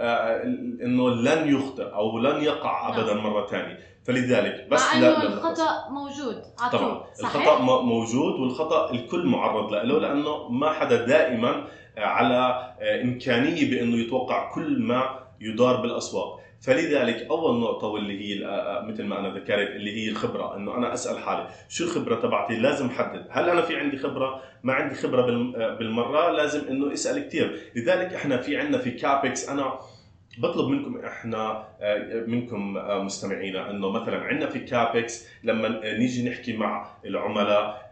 آه، 0.01 0.43
إنه 0.83 1.09
لن 1.09 1.55
يخطئ 1.55 1.83
أو 1.93 2.19
لن 2.19 2.43
يقع 2.43 2.89
ابدا 2.89 3.13
نعم. 3.13 3.23
مرة 3.23 3.47
ثانية 3.47 3.79
فلذلك 4.03 4.67
بس 4.71 4.93
مع 4.95 4.99
لا 4.99 5.23
الخطأ 5.23 5.89
موجود 5.89 6.41
طبعا 6.71 7.03
الخطأ 7.19 7.39
صحيح؟ 7.43 7.61
م- 7.61 7.85
موجود 7.85 8.39
والخطأ 8.39 8.91
الكل 8.91 9.25
معرض 9.25 9.71
له 9.73 9.99
لأنه 9.99 10.49
ما 10.49 10.69
حدا 10.69 11.05
دائما 11.05 11.67
على 11.97 12.73
إمكانية 13.03 13.69
بإنه 13.69 13.97
يتوقع 13.97 14.51
كل 14.51 14.79
ما 14.81 15.19
يدار 15.41 15.81
بالأسواق 15.81 16.39
فلذلك 16.61 17.27
أول 17.29 17.59
نقطة 17.59 17.87
واللي 17.87 18.19
هي 18.21 18.45
مثل 18.87 19.03
ما 19.03 19.19
أنا 19.19 19.29
ذكرت 19.29 19.69
اللي 19.69 19.91
هي 20.05 20.09
الخبرة 20.09 20.55
إنه 20.55 20.77
أنا 20.77 20.93
أسأل 20.93 21.19
حالي 21.19 21.47
شو 21.69 21.83
الخبرة 21.83 22.15
تبعتي 22.15 22.55
لازم 22.55 22.85
أحدد. 22.87 23.25
هل 23.29 23.49
أنا 23.49 23.61
في 23.61 23.75
عندي 23.75 23.97
خبرة؟ 23.97 24.41
ما 24.63 24.73
عندي 24.73 24.95
خبرة 24.95 25.21
بال- 25.21 25.75
بالمرة 25.75 26.31
لازم 26.31 26.67
إنه 26.69 26.93
اسال 26.93 27.27
كثير 27.27 27.59
لذلك 27.75 28.13
إحنا 28.13 28.37
في 28.37 28.57
عندنا 28.57 28.77
في 28.77 28.91
CAPEX 28.91 29.49
أنا 29.49 29.79
بطلب 30.37 30.67
منكم 30.69 30.97
إحنا 31.05 31.67
منكم 32.27 32.73
مستمعينا 33.05 33.69
إنه 33.71 33.89
مثلا 33.91 34.17
عندنا 34.23 34.49
في 34.49 34.59
CAPEX 34.59 35.27
لما 35.43 35.67
نيجي 35.97 36.29
نحكي 36.29 36.57
مع 36.57 36.87
العملاء 37.05 37.89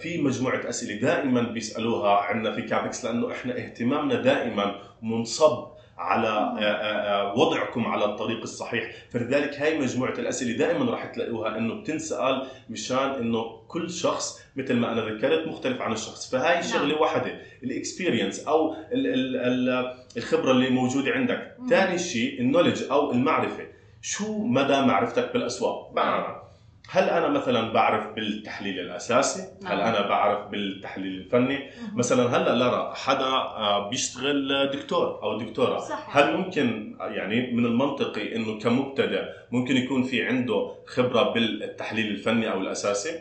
في 0.00 0.22
مجموعة 0.22 0.68
أسئلة 0.68 1.00
دائما 1.00 1.42
بيسألوها 1.42 2.10
عندنا 2.16 2.52
في 2.54 2.62
CAPEX 2.62 3.04
لأنه 3.04 3.32
إحنا 3.32 3.56
اهتمامنا 3.58 4.14
دائما 4.14 4.74
منصب 5.02 5.73
على 5.98 6.28
آه، 6.28 6.58
آه، 6.58 7.30
آه، 7.30 7.34
وضعكم 7.34 7.86
على 7.86 8.04
الطريق 8.04 8.40
الصحيح. 8.40 8.90
فلذلك 9.10 9.60
هاي 9.60 9.78
مجموعة 9.78 10.12
الأسئلة 10.12 10.58
دائما 10.58 10.90
راح 10.90 11.04
تلاقوها 11.04 11.58
إنه 11.58 11.74
بتنسأل 11.74 12.46
مشان 12.70 13.10
إنه 13.10 13.44
كل 13.68 13.90
شخص 13.90 14.40
مثل 14.56 14.74
ما 14.74 14.92
أنا 14.92 15.00
ذكرت 15.00 15.46
مختلف 15.48 15.80
عن 15.80 15.92
الشخص. 15.92 16.30
فهاي 16.30 16.62
شغلة 16.62 17.00
واحدة 17.00 17.40
ال 17.64 17.71
experience 17.71 18.40
أو 18.48 18.72
ال 18.72 19.06
ال 19.06 19.36
ال 19.36 19.94
الخبرة 20.16 20.50
اللي 20.50 20.70
موجودة 20.70 21.12
عندك. 21.12 21.56
ثاني 21.70 21.98
شيء 21.98 22.40
النولج 22.40 22.82
أو 22.90 23.12
المعرفة. 23.12 23.64
شو 24.02 24.38
مدى 24.38 24.80
معرفتك 24.80 25.32
بالأسواق؟ 25.32 25.92
بمعنى 25.92 26.44
هل 26.90 27.04
أنا 27.10 27.28
مثلا 27.28 27.72
بعرف 27.72 28.14
بالتحليل 28.14 28.80
الأساسي 28.80 29.40
هل 29.66 29.78
نعم. 29.78 29.94
أنا 29.94 30.08
بعرف 30.08 30.48
بالتحليل 30.50 31.12
الفني 31.20 31.58
مهم. 31.58 31.98
مثلا 31.98 32.36
هلأ 32.36 32.54
لارا 32.54 32.94
حدا 32.94 33.24
آه، 33.26 33.88
بيشتغل 33.88 34.70
دكتور 34.72 35.22
أو 35.22 35.38
دكتورة 35.38 35.78
صح 35.78 36.16
هل 36.16 36.36
ممكن 36.36 36.96
يعني 37.00 37.52
من 37.52 37.66
المنطقي 37.66 38.36
إنه 38.36 38.58
كمبتدئ 38.58 39.22
ممكن 39.50 39.76
يكون 39.76 40.02
في 40.02 40.26
عنده 40.26 40.74
خبرة 40.86 41.32
بالتحليل 41.32 42.06
الفني 42.06 42.52
أو 42.52 42.60
الأساسي؟ 42.60 43.20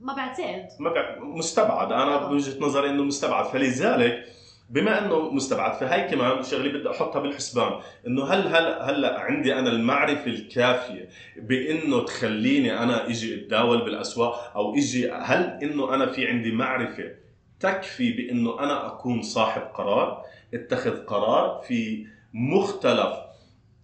ما 0.00 0.14
بعتقد 0.14 0.68
ما 0.80 0.90
بع- 0.94 1.18
مستبعد 1.22 1.92
أنا 1.92 2.16
طبعاً. 2.16 2.28
بوجهة 2.28 2.60
نظري 2.60 2.88
إنه 2.90 3.02
مستبعد 3.02 3.44
فلذلك 3.46 4.24
بما 4.70 5.06
إنه 5.06 5.30
مستبعد 5.30 5.72
فهي 5.72 6.08
كمان 6.10 6.42
شغلة 6.42 6.78
بدي 6.78 6.90
أحطها 6.90 7.20
بالحسبان 7.20 7.72
إنه 8.06 8.24
هل 8.24 8.46
هلا 8.46 8.90
هلأ 8.90 9.20
عندي 9.20 9.54
أنا 9.54 9.70
المعرفة 9.70 10.26
الكافية 10.26 11.08
بإنه 11.36 12.04
تخليني 12.04 12.78
أنا 12.82 13.06
إجي 13.06 13.34
أتداول 13.34 13.84
بالأسواق؟ 13.84 14.52
أو 14.56 14.74
أجي 14.74 15.10
هل 15.12 15.58
إنه 15.62 15.94
أنا 15.94 16.06
في 16.06 16.26
عندي 16.28 16.52
معرفة 16.52 17.04
تكفي 17.60 18.12
بإنه 18.12 18.60
أنا 18.60 18.86
أكون 18.86 19.22
صاحب 19.22 19.62
قرار 19.62 20.22
أتخذ 20.54 21.04
قرار 21.04 21.62
في 21.68 22.06
مختلف 22.34 23.12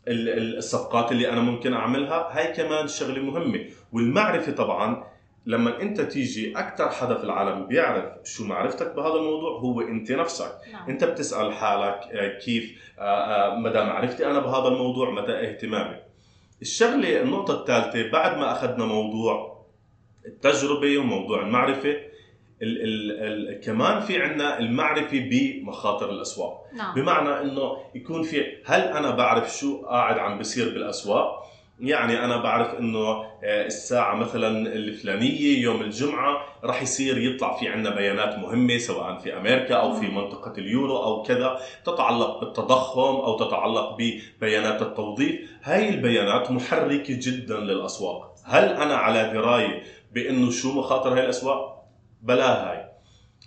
ال- 0.08 0.28
ال- 0.28 0.56
الصفقات 0.58 1.12
اللي 1.12 1.28
أنا 1.30 1.40
ممكن 1.40 1.75
أعملها؟ 1.75 2.28
هاي 2.32 2.52
كمان 2.52 2.88
شغلة 2.88 3.22
مهمة 3.22 3.64
والمعرفة 3.92 4.52
طبعا 4.52 5.04
لما 5.47 5.82
انت 5.82 6.00
تيجي 6.00 6.59
أكثر 6.59 6.90
حدا 6.90 7.14
في 7.14 7.25
العالم 7.25 7.66
بيعرف 7.66 8.04
شو 8.25 8.47
معرفتك 8.47 8.94
بهذا 8.97 9.14
الموضوع 9.14 9.59
هو 9.59 9.80
انت 9.80 10.12
نفسك. 10.12 10.52
نعم. 10.73 10.88
انت 10.88 11.04
بتسأل 11.04 11.52
حالك 11.52 12.00
آه، 12.12 12.38
كيف 12.38 12.92
آه، 12.99 13.02
آه، 13.02 13.59
مدى 13.59 13.78
معرفتي 13.78 14.26
أنا 14.26 14.38
بهذا 14.38 14.68
الموضوع 14.68 15.11
مدى 15.11 15.32
اهتمامي. 15.32 15.97
الشغلة 16.62 17.23
النقطة 17.23 17.61
الثالثة 17.61 18.11
بعد 18.11 18.38
ما 18.38 18.52
أخذنا 18.52 18.85
موضوع 18.85 19.64
التجربة 20.26 20.99
وموضوع 20.99 21.42
المعرفة 21.42 21.90
ال 22.62 22.82
ال 22.82 23.12
ال 23.50 23.61
كمان 23.61 24.00
في 24.00 24.23
عندنا 24.23 24.59
المعرفة 24.59 25.28
بمخاطر 25.30 26.11
الأسواق. 26.11 26.66
نعم. 26.73 26.94
بمعنى 26.94 27.40
إنه 27.40 27.76
يكون 27.94 28.23
في 28.23 28.44
هل 28.64 28.80
أنا 28.80 29.11
بعرف 29.11 29.56
شو 29.59 29.82
قاعد 29.87 30.18
عم 30.18 30.38
بصير 30.38 30.68
بالأسواق؟ 30.68 31.50
يعني 31.80 32.25
أنا 32.25 32.37
بعرف 32.37 32.75
إنه 32.75 32.99
آه، 32.99 33.66
الساعة 33.66 34.14
مثلا 34.14 34.49
الفلانية 34.72 35.62
يوم 35.62 35.82
الجمعة 35.82 36.38
راح 36.64 36.82
يصير 36.82 37.18
يطلع 37.18 37.56
في 37.56 37.68
عندنا 37.68 37.94
بيانات 37.94 38.38
مهمة 38.38 38.78
سواء 38.78 39.18
في 39.18 39.37
أمريكا 39.37 39.75
أو 39.75 39.92
في. 39.92 40.06
منطقة 40.08 40.52
اليورو 40.58 40.96
أو 40.96 41.22
كذا 41.22 41.60
تتعلق 41.84 42.40
بالتضخم 42.40 43.14
أو 43.14 43.37
تتعلق 43.37 43.96
ببيانات 43.99 44.82
التوظيف. 44.82 45.50
هاي 45.62 45.88
البيانات 45.88 46.50
محركة 46.50 47.14
جدا 47.18 47.56
للأسواق. 47.56 48.34
هل 48.44 48.64
أنا 48.64 48.94
على 48.94 49.32
دراية 49.32 49.82
بإنه 50.12 50.50
شو 50.50 50.72
مخاطر 50.72 51.14
هاي 51.14 51.25
الأسواق؟ 51.25 51.84
بلا 52.22 52.70
هاي. 52.70 52.84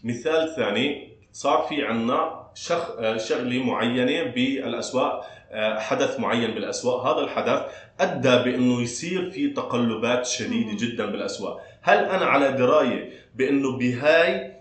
مثال 0.04 0.56
ثاني 0.56 1.14
صار 1.34 1.66
في 1.70 1.84
عندنا 1.86 2.44
شخ... 2.56 2.90
آه، 3.00 3.18
شغلة 3.18 3.64
معينة 3.64 4.24
بالأسواق 4.32 5.26
آه، 5.52 5.80
حدث 5.80 6.20
معين 6.20 6.52
بالأسواق. 6.52 7.06
هذا 7.08 7.24
الحدث 7.24 7.62
أدى 8.00 8.30
بأنه 8.52 8.82
يصير 8.82 9.32
في 9.32 9.50
تقلبات 9.50 10.26
شديدة. 10.26 10.78
جدا 10.78 11.06
بالأسواق. 11.06 11.60
هل 11.82 11.98
أنا 11.98 12.26
على 12.26 12.52
دراية 12.52 13.10
بأنه 13.36 13.78
بهاي 13.78 14.54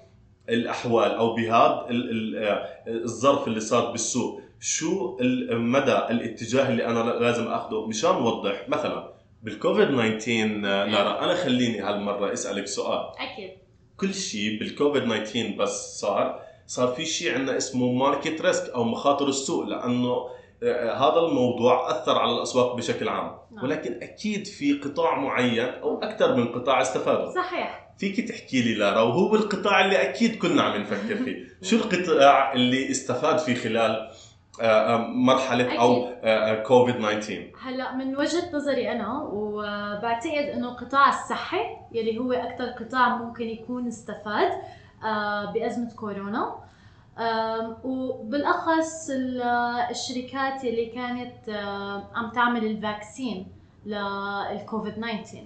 الأحوال 0.49 1.11
أو 1.11 1.35
بهذا 1.35 1.87
ال- 1.91 2.11
ال- 2.11 2.45
آه، 2.45 2.67
الظرف 2.88 3.49
اللي 3.49 3.61
صار 3.61 3.91
بالسوق 3.91 4.41
شو 4.61 5.17
مدى 5.50 5.93
الاتجاه 6.11 6.69
اللي 6.69 6.87
أنا 6.87 7.11
لازم 7.11 7.49
اخذه 7.49 7.87
مشان 7.87 8.11
اوضح 8.11 8.69
مثلا 8.69 9.12
بالكوفيد 9.43 9.88
19 10.19 10.41
آه، 10.64 10.85
لارا 10.87 11.25
أنا 11.25 11.35
خليني 11.35 11.81
هالمرة 11.81 12.33
أسألك 12.33 12.67
سؤال. 12.67 13.00
أكيد. 13.19 13.50
كل 13.97 14.14
شيء 14.14 14.59
بالكوفيد 14.59 15.02
19 15.02 15.57
بس 15.59 16.00
صار 16.00 16.41
صار 16.66 16.88
في 16.88 17.04
شيء 17.04 17.35
عندنا 17.35 17.57
اسمه 17.57 17.92
market 17.93 18.41
risk 18.41 18.71
أو 18.71 18.85
مخاطر 18.85 19.28
السوق 19.28 19.64
لأنه 19.64 20.28
آه، 20.62 20.92
هذا 20.92 21.21
الموضوع 21.21 21.90
أثر 21.90 22.19
على 22.19 22.33
الأسواق 22.33 22.76
بشكل 22.76 23.09
عام. 23.09 23.38
نعم. 23.50 23.64
ولكن 23.64 23.99
أكيد 24.02 24.47
في 24.47 24.73
قطاع 24.73 25.19
معين 25.19 25.69
أو 25.69 26.02
أكثر 26.02 26.35
من 26.37 26.49
قطاع 26.49 26.83
استفادوا. 26.83 27.35
صحيح. 27.35 27.92
فيك 27.99 28.28
تحكي 28.28 28.62
لي 28.62 28.75
لارا 28.75 29.00
وهو 29.00 29.35
القطاع 29.35 29.85
اللي 29.85 30.02
أكيد 30.02 30.38
كلنا 30.38 30.62
عم 30.62 30.81
نفكر 30.81 31.16
فيه. 31.16 31.47
شو 31.69 31.76
القطاع 31.76 32.52
اللي 32.52 32.90
استفاد 32.90 33.38
فيه 33.38 33.54
خلال 33.54 34.11
آه، 34.61 34.95
آه، 34.95 34.97
مرحلة 35.07 35.81
أو 35.81 36.09
آه، 36.25 36.62
كوفيد 36.62 36.95
19 36.99 37.50
هلأ 37.62 37.95
من 37.95 38.16
وجهة 38.16 38.57
نظري 38.57 38.92
أنا 38.92 39.23
وبعتقد 39.23 40.49
إنه 40.54 40.69
القطاع 40.69 41.09
الصحي 41.09 41.76
يلي 41.92 42.19
هو 42.19 42.33
أكثر 42.33 42.64
قطاع 42.64 43.16
ممكن 43.16 43.45
يكون 43.45 43.87
استفاد 43.87 44.52
آه، 45.05 45.53
بأزمة 45.53 45.95
كورونا. 45.97 46.57
ال- 49.11 49.43
الشركات 49.91 50.65
اللي 50.65 50.87
كانت 50.87 51.49
عم 52.15 52.31
تعمل 52.31 52.65
ال 52.65 52.75
vaccine 52.75 53.47
لل 53.87 54.17
COVID 54.17 54.93
19 54.95 55.39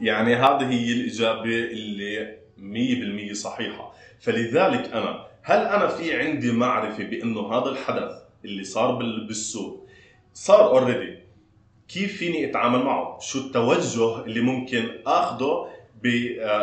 يعني 0.00 0.34
هذه 0.36 0.70
هي 0.70 0.92
الإجابة 0.92 1.44
اللي 1.72 2.38
100% 2.58 3.32
صحيحة. 3.32 3.92
فلذلك 4.20 4.92
أنا 4.92 5.26
هل 5.42 5.58
أنا 5.60 5.86
في 5.88 6.20
عندي 6.20 6.52
معرفة 6.52 7.04
بأنه 7.04 7.52
هذا 7.52 7.70
الحدث 7.70 8.10
اللي 8.44 8.64
صار 8.64 8.94
بال- 8.94 9.26
بالسوق 9.26 9.86
صار 10.34 10.60
already 10.68 11.18
كيف 11.88 12.16
فيني 12.16 12.50
أتعامل 12.50 12.82
معه؟ 12.84 13.18
شو 13.20 13.38
التوجه 13.38 14.24
اللي 14.24 14.40
ممكن 14.40 14.88
اخذه 15.06 15.68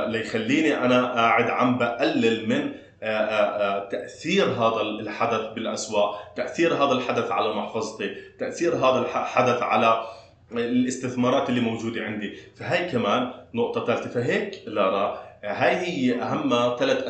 ليخليني 0.07 0.77
أنا 0.77 1.13
قاعد 1.13 1.49
عم 1.49 1.77
بقلل 1.77 2.49
من 2.49 2.71
آه، 3.03 3.07
آه، 3.07 3.77
آه، 3.77 3.89
تأثير 3.89 4.45
هذا 4.45 4.81
الحدث 4.81 5.53
بالأسواق 5.53 6.33
تأثير 6.35 6.73
هذا 6.73 6.91
الحدث 6.91 7.31
على 7.31 7.53
محفظتي 7.53 8.15
تأثير 8.39 8.75
هذا 8.75 8.99
الحدث 8.99 9.63
على 9.63 10.03
الاستثمارات 10.51 11.49
اللي 11.49 11.61
موجودة 11.61 12.03
عندي. 12.03 12.37
فهي 12.55 12.89
كمان 12.91 13.31
نقطة 13.53 13.85
ثالثة. 13.85 14.09
فهيك 14.09 14.61
لارا 14.67 15.23
هاي 15.45 15.75
هي 15.75 16.21
أهم 16.21 16.75
ثلاث 16.79 17.03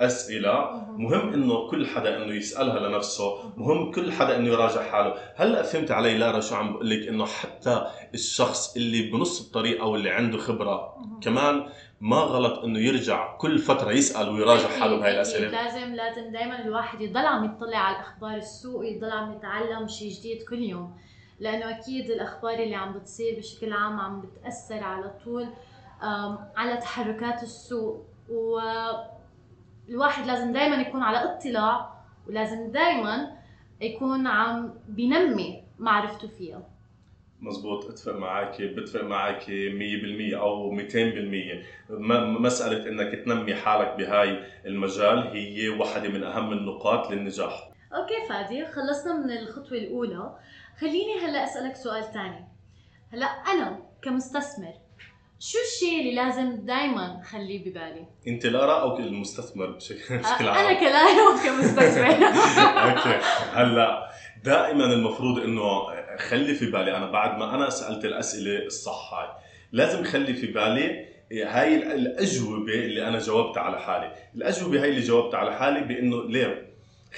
أسئلة. 0.00 0.70
مهم. 0.96 1.32
إنه 1.32 1.70
كل 1.70 1.86
حدا 1.86 2.16
إنه 2.16 2.34
يسألها 2.34 2.88
لنفسه. 2.88 3.52
مهم 3.56 3.90
كل 3.92 4.12
حدا 4.12 4.36
إنه 4.36 4.48
يراجع 4.48 4.82
حاله. 4.82 5.14
هلأ 5.36 5.62
فهمت 5.62 5.90
علي 5.90 6.18
لارا 6.18 6.40
شو 6.40 6.54
عم 6.54 6.72
بقول 6.72 6.90
لك 6.90 7.08
إنه 7.08 7.26
حتى 7.26 7.86
الشخص 8.14 8.76
اللي 8.76 9.10
بنص 9.10 9.46
الطريق 9.46 9.80
أو 9.82 9.96
اللي 9.96 10.10
عنده 10.10 10.38
خبرة 10.38 10.94
كمان 11.22 11.66
ما 12.00 12.16
غلط 12.16 12.64
إنه 12.64 12.78
يرجع 12.78 13.36
كل 13.36 13.58
فترة 13.58 13.92
يسأل 13.92 14.28
ويراجع 14.28 14.68
حاله 14.68 14.96
بهاي 14.96 15.08
أكيد، 15.08 15.14
الأسئلة. 15.14 15.62
لازم 15.62 15.94
لازم 15.94 16.32
دائما 16.32 16.64
الواحد 16.64 17.00
يضل 17.00 17.26
عم 17.26 17.44
يطلع 17.44 17.78
على 17.78 17.96
الأخبار 17.96 18.36
السوق 18.36 18.86
يضل 18.86 19.10
عم 19.10 19.32
يتعلم 19.32 19.88
شيء 19.88 20.10
جديد 20.12 20.42
كل 20.42 20.62
يوم. 20.62 20.96
لأنه 21.40 21.78
أكيد 21.78 22.10
الأخبار 22.10 22.54
اللي 22.54 22.74
عم 22.74 22.92
بتصير 22.92 23.38
بشكل 23.38 23.72
عام 23.72 24.00
عم 24.00 24.20
بتأثر 24.20 24.84
على 24.84 25.10
طول 25.24 25.46
على 26.56 26.76
تحركات 26.76 27.42
السوق. 27.42 28.06
والواحد 29.88 30.26
لازم 30.26 30.52
دائما 30.52 30.76
يكون 30.76 31.02
على 31.02 31.18
اطلاع 31.18 31.92
ولازم 32.28 32.70
دائما 32.72 33.36
يكون 33.80 34.26
عم 34.26 34.74
بينمي 34.88 35.62
معرفته 35.78 36.28
فيها. 36.28 36.62
مزبوط 37.40 37.84
اتفق 37.84 38.16
معك 38.16 38.62
بتفق 38.62 39.02
معك 39.04 39.42
100% 39.42 40.34
أو 40.40 40.70
200% 40.70 41.64
م- 41.90 42.42
مسألة 42.42 42.88
إنك 42.88 43.24
تنمي 43.24 43.54
حالك 43.54 43.94
بهاي 43.98 44.44
المجال 44.66 45.18
هي 45.18 45.68
واحدة 45.68 46.08
من 46.08 46.24
أهم 46.24 46.52
النقاط 46.52 47.10
للنجاح. 47.10 47.68
أوكي 47.94 48.26
فادي 48.28 48.66
خلصنا 48.66 49.14
من 49.14 49.30
الخطوة 49.30 49.78
الأولى. 49.78 50.36
خليني 50.80 51.18
هلأ 51.24 51.44
أسألك 51.44 51.76
سؤال 51.76 52.12
تاني. 52.12 52.44
هلأ 53.12 53.26
أنا 53.26 53.78
كمستثمر 54.02 54.72
شو 55.50 55.58
الشيء 55.58 56.00
اللي 56.00 56.14
لازم 56.14 56.56
دايما 56.66 57.20
خليه 57.30 57.64
ببالي؟ 57.70 58.06
أنت 58.28 58.46
لارا 58.46 58.80
أو 58.80 58.98
المستثمر 58.98 59.66
بشكل 59.66 60.18
بشكل 60.18 60.48
عام. 60.48 60.66
أنا 60.66 60.80
كلاية 60.80 61.20
وكمستثمر 61.28 62.06
أوكي. 62.88 63.18
هلأ 63.52 64.10
دائما 64.44 64.84
المفروض 64.84 65.38
إنه 65.38 65.62
خلي 66.18 66.54
في 66.54 66.66
بالي 66.70 66.96
أنا 66.96 67.10
بعد 67.10 67.38
ما 67.38 67.54
أنا 67.54 67.70
سألت 67.70 68.04
الأسئلة 68.04 68.66
الصح 68.66 69.14
هاي 69.14 69.28
لازم 69.72 70.04
خلي 70.04 70.34
في 70.34 70.46
بالي 70.46 71.06
هاي 71.32 71.76
الأجوبة 71.76 72.74
اللي 72.74 73.08
أنا 73.08 73.18
جاوبتها 73.18 73.60
على 73.60 73.80
حالي. 73.80 74.12
الأجوبة 74.34 74.82
هاي 74.82 74.88
اللي 74.88 75.00
جاوبتها 75.00 75.38
على 75.38 75.56
حالي 75.56 75.80
بإنه 75.80 76.24
ليه؟ 76.28 76.72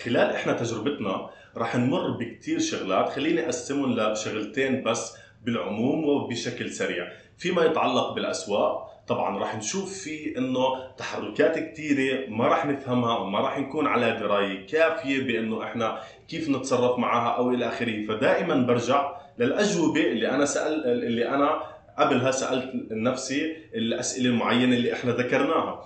خلال 0.05 0.31
إحنا 0.35 0.53
تجربتنا 0.53 1.31
رح 1.57 1.77
نمر 1.77 2.11
بكتير 2.11 2.59
شغلات 2.59 3.09
خليني 3.09 3.45
أقسمهم 3.45 4.01
لشغلتين 4.01 4.83
بس 4.83 5.17
بالعموم 5.45 6.05
وبشكل 6.05 6.71
سريع. 6.71 7.13
فيما 7.39 7.65
يتعلق 7.65 8.13
بالأسواق 8.13 8.95
طبعا 9.09 9.39
راح 9.39 9.57
نشوف 9.57 9.93
في 9.99 10.39
إنه 10.39 10.91
تحركات 10.97 11.59
كثيره 11.59 12.29
ما 12.31 12.47
راح 12.47 12.67
نفهمها 12.67 13.19
وما 13.19 13.39
راح 13.41 13.59
نكون 13.59 13.87
على 13.87 14.17
دراية 14.17 14.67
كافية 14.67 15.23
بإنه 15.23 15.65
إحنا 15.65 16.01
كيف 16.29 16.49
نتصرف 16.49 16.99
معها 16.99 17.29
أو 17.37 17.51
إلى 17.51 17.69
آخره. 17.69 18.07
فدائما 18.07 18.55
برجع 18.67 19.13
للأجوبة 19.39 20.01
اللي 20.01 20.31
أنا 20.31 20.45
سال 20.45 20.87
اللي 20.87 21.29
أنا 21.29 21.61
قبلها 21.99 22.31
سألت 22.31 22.73
نفسي 22.91 23.57
الأسئلة 23.75 24.31
المعينة 24.31 24.77
اللي 24.77 24.93
إحنا 24.93 25.13
ذكرناها. 25.13 25.85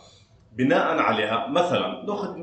بناء 0.52 0.98
عليها 0.98 1.46
مثلا 1.46 2.04
نأخذ 2.06 2.37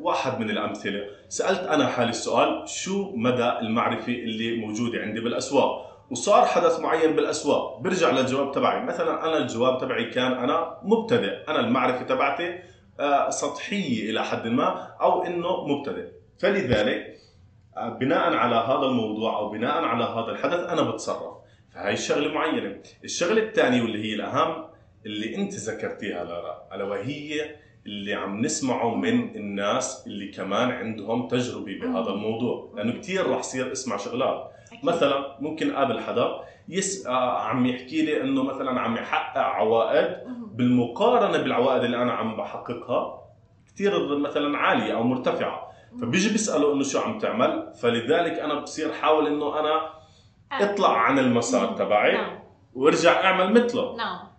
واحد 0.00 0.40
من 0.40 0.50
الأمثلة. 0.50 1.00
سألت 1.28 1.60
أنا 1.60 1.86
حالي 1.86 2.10
السؤال 2.10 2.68
شو 2.68 3.12
مدى 3.16 3.48
المعرفة 3.58 4.12
اللي 4.12 4.56
موجودة 4.56 5.00
عندي 5.02 5.20
بالأسواق؟ 5.20 5.89
وصار 6.10 6.46
حدث 6.46 6.80
معين 6.80 7.16
بالأسواق. 7.16 7.78
برجع 7.78 8.10
للجواب 8.10 8.52
تبعي. 8.52 8.82
مثلا 8.84 9.26
أنا 9.28 9.36
الجواب 9.36 9.80
تبعي 9.80 10.04
كان 10.10 10.32
أنا 10.32 10.78
مبتدئ. 10.82 11.48
أنا 11.48 11.60
المعرفة 11.60 12.02
تبعتي 12.02 12.58
آه، 13.00 13.30
سطحية 13.30 14.10
إلى 14.10 14.24
حد 14.24 14.48
ما 14.48 14.96
أو 15.00 15.22
إنه 15.24 15.66
مبتدئ. 15.66 16.08
فلذلك 16.38 17.16
آه، 17.76 17.88
بناء 17.88 18.34
على 18.34 18.56
هذا 18.56 18.86
الموضوع 18.86 19.38
أو 19.38 19.48
بناء 19.50 19.84
على 19.84 20.04
هذا 20.04 20.32
الحدث 20.32 20.68
أنا 20.68 20.82
بتصرف. 20.82 21.34
فهي 21.74 21.92
الشغلة 21.92 22.32
معينة. 22.32 22.82
الشغلة 23.04 23.42
الثانية 23.42 23.82
واللي 23.82 24.10
هي 24.10 24.14
الأهم 24.14 24.64
اللي 25.06 25.36
أنت 25.36 25.54
ذكرتيها 25.54 26.24
لارا 26.24 26.68
ألا 26.72 26.84
وهي 26.84 27.56
اللي 27.90 28.14
عم 28.14 28.40
نسمعه 28.40 28.94
من 28.94 29.36
الناس 29.36 30.06
اللي 30.06 30.28
كمان 30.28 30.70
عندهم 30.70 31.28
تجربة 31.28 31.78
بهذا 31.80 32.10
الموضوع. 32.10 32.72
لأنه 32.76 32.92
كثير 32.92 33.26
راح 33.26 33.38
يصير 33.38 33.72
اسمع 33.72 33.96
شغلات. 33.96 34.50
أكيد. 34.72 34.84
مثلا 34.84 35.36
ممكن 35.40 35.72
قابل 35.72 36.00
حدا 36.00 36.40
يس 36.68 37.06
آه، 37.06 37.38
عم 37.38 37.66
يحكي 37.66 38.02
لي 38.02 38.22
إنه 38.22 38.42
مثلا 38.42 38.80
عم 38.80 38.96
يحقق 38.96 39.38
عوائد. 39.40 40.16
بالمقارنة 40.54 41.38
بالعوائد 41.42 41.84
اللي 41.84 42.02
أنا 42.02 42.12
عم 42.12 42.36
بحققها 42.36 43.22
كثير 43.74 44.18
مثلا 44.18 44.58
عالية 44.58 44.94
أو 44.94 45.02
مرتفعة. 45.02 45.70
فبيجي 46.00 46.28
بيساله 46.28 46.72
إنه 46.72 46.82
شو 46.82 46.98
عم 46.98 47.18
تعمل؟ 47.18 47.72
فلذلك 47.82 48.38
أنا 48.38 48.60
بصير 48.60 48.92
حاول 48.92 49.26
إنه 49.26 49.60
أنا 49.60 49.90
أطلع 50.52 50.96
عن 50.98 51.18
المسار 51.18 51.66
تبعي 51.72 52.12
نعم. 52.12 52.38
وأرجع 52.74 53.24
أعمل 53.24 53.64
مثله. 53.64 53.96
نعم. 53.96 54.29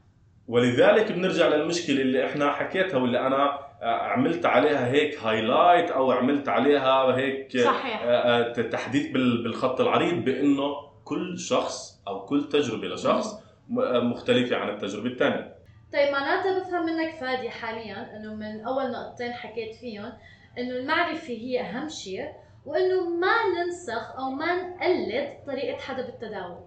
ولذلك 0.52 1.12
بنرجع 1.12 1.48
للمشكلة 1.48 2.02
اللي 2.02 2.26
إحنا 2.26 2.52
حكيتها 2.52 2.98
واللي 2.98 3.20
أنا 3.20 3.60
آه، 3.82 3.86
عملت 4.02 4.46
عليها 4.46 4.88
هيك 4.92 5.18
هايلايت 5.20 5.92
أو 5.92 6.12
عملت 6.12 6.50
عليها 6.50 7.18
هيك 7.18 7.58
صحيح. 7.58 8.02
آه، 8.04 8.08
آه، 8.08 8.52
تحديث 8.62 9.12
بال- 9.12 9.44
بالخط 9.44 9.82
العريض 9.82 10.14
بإنه 10.26 10.74
كل 11.06 11.40
شخص 11.40 12.02
أو 12.08 12.26
كل 12.26 12.50
تجربة 12.50 12.88
لشخص 12.88 13.34
آه، 13.80 14.00
مختلفة 14.00 14.56
عن 14.56 14.70
التجربة 14.70 15.08
الثانية 15.10 15.56
طيب 15.94 16.12
معناتها 16.12 16.60
بفهم 16.60 16.86
منك 16.86 17.16
فادي 17.22 17.50
حاليا 17.50 18.18
إنه 18.18 18.36
من 18.36 18.62
أول 18.66 18.92
نقطتين 18.92 19.34
حكيت 19.34 19.76
فيهم 19.76 20.12
إنه 20.58 20.76
المعرفة 20.76 21.34
هي 21.34 21.62
أهم 21.62 21.90
شيء 21.90 22.26
وإنه 22.66 23.10
ما 23.10 23.34
ننسخ 23.58 24.16
أو 24.20 24.30
ما 24.32 24.56
نقلد 24.56 25.28
طريقة 25.48 25.78
حدا 25.78 26.06
بالتداول 26.06 26.58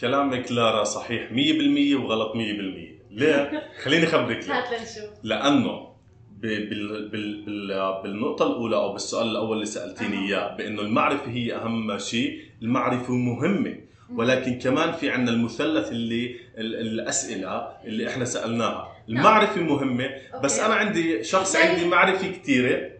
كلامك 0.00 0.52
لارا 0.52 0.84
صحيح 0.84 1.30
100% 1.30 1.94
وغلط 2.04 2.32
100% 2.36 3.01
ليه؟ 3.12 3.62
خليني 3.82 4.06
خبرك 4.06 4.44
ليه 4.48 4.58
هات 4.58 4.70
لنشوف 4.80 5.10
لأنه 5.22 5.92
بال 6.38 6.68
بال 6.70 7.08
بال 7.08 8.00
بالنقطة 8.02 8.46
الأولى 8.46 8.76
أو 8.76 8.92
بالسؤال 8.92 9.28
الأول 9.30 9.52
اللي 9.56 9.66
سألتيني. 9.66 10.28
إياه 10.28 10.56
بأنه 10.56 10.82
المعرفة 10.82 11.30
هي 11.30 11.54
أهم 11.54 11.98
شيء، 11.98 12.40
المعرفة 12.62 13.12
مهمة، 13.14 13.76
ولكن 14.14 14.58
كمان 14.58 14.92
في 14.92 15.10
عندنا 15.10 15.36
المثلث 15.36 15.88
اللي 15.90 16.36
ال- 16.58 16.74
الأسئلة 17.00 17.68
اللي 17.84 18.08
إحنا 18.08 18.24
سألناها، 18.24 18.92
المعرفة 19.08 19.60
مهمة 19.60 20.10
بس. 20.44 20.60
أنا 20.60 20.74
عندي 20.74 21.24
شخص 21.24 21.56
عندي 21.56 21.86
معرفة 21.88 22.28
كثيرة 22.30 22.90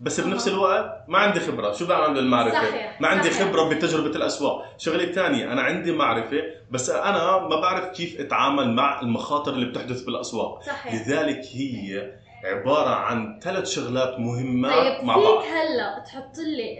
بس 0.00 0.20
بنفس. 0.20 0.48
الوقت 0.48 1.04
ما 1.08 1.18
عندي 1.18 1.40
خبرة، 1.40 1.72
شو 1.72 1.86
بعمل 1.86 2.14
بالمعرفة؟ 2.14 2.70
صحيح، 2.70 3.00
ما 3.00 3.08
عندي 3.08 3.30
صحيح. 3.30 3.48
خبرة 3.48 3.68
بتجربة 3.68 4.16
الأسواق، 4.16 4.64
شغلة 4.78 5.12
ثانية 5.12 5.52
أنا 5.52 5.62
عندي 5.62 5.92
معرفة 5.92 6.42
بس 6.70 6.90
أنا 6.90 7.38
ما 7.38 7.60
بعرف 7.60 7.84
كيف 7.96 8.20
أتعامل 8.20 8.70
مع 8.70 9.00
المخاطر 9.00 9.52
اللي 9.52 9.66
بتحدث 9.66 10.02
بالأسواق، 10.02 10.62
صحيح 10.62 10.94
لذلك 10.94 11.40
هي 11.52 12.12
عبارة 12.44 12.90
عن 12.94 13.40
ثلاث 13.42 13.70
شغلات 13.70 14.18
مهمات 14.20 14.72
طيب 14.98 15.04
مع 15.04 15.16
بعض 15.16 15.40
فيك 15.42 15.50
هلأ 15.50 15.98
تحط 16.06 16.38
لي 16.38 16.78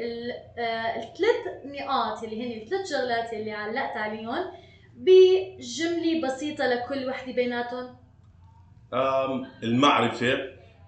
آه، 0.59 0.97
الثلاث 0.97 1.65
نقاط 1.65 2.23
اللي 2.25 2.43
هن 2.59 2.63
الثلاث 2.63 2.91
شغلات 2.91 3.33
اللي 3.33 3.53
علقت 3.53 3.97
عليهم 3.97 4.45
بجملة 4.97 6.27
بسيطة 6.27 6.67
لكل 6.67 7.09
وحدة 7.09 7.33
بيناتهم 7.33 7.97
آم، 8.95 9.47
المعرفة 9.63 10.39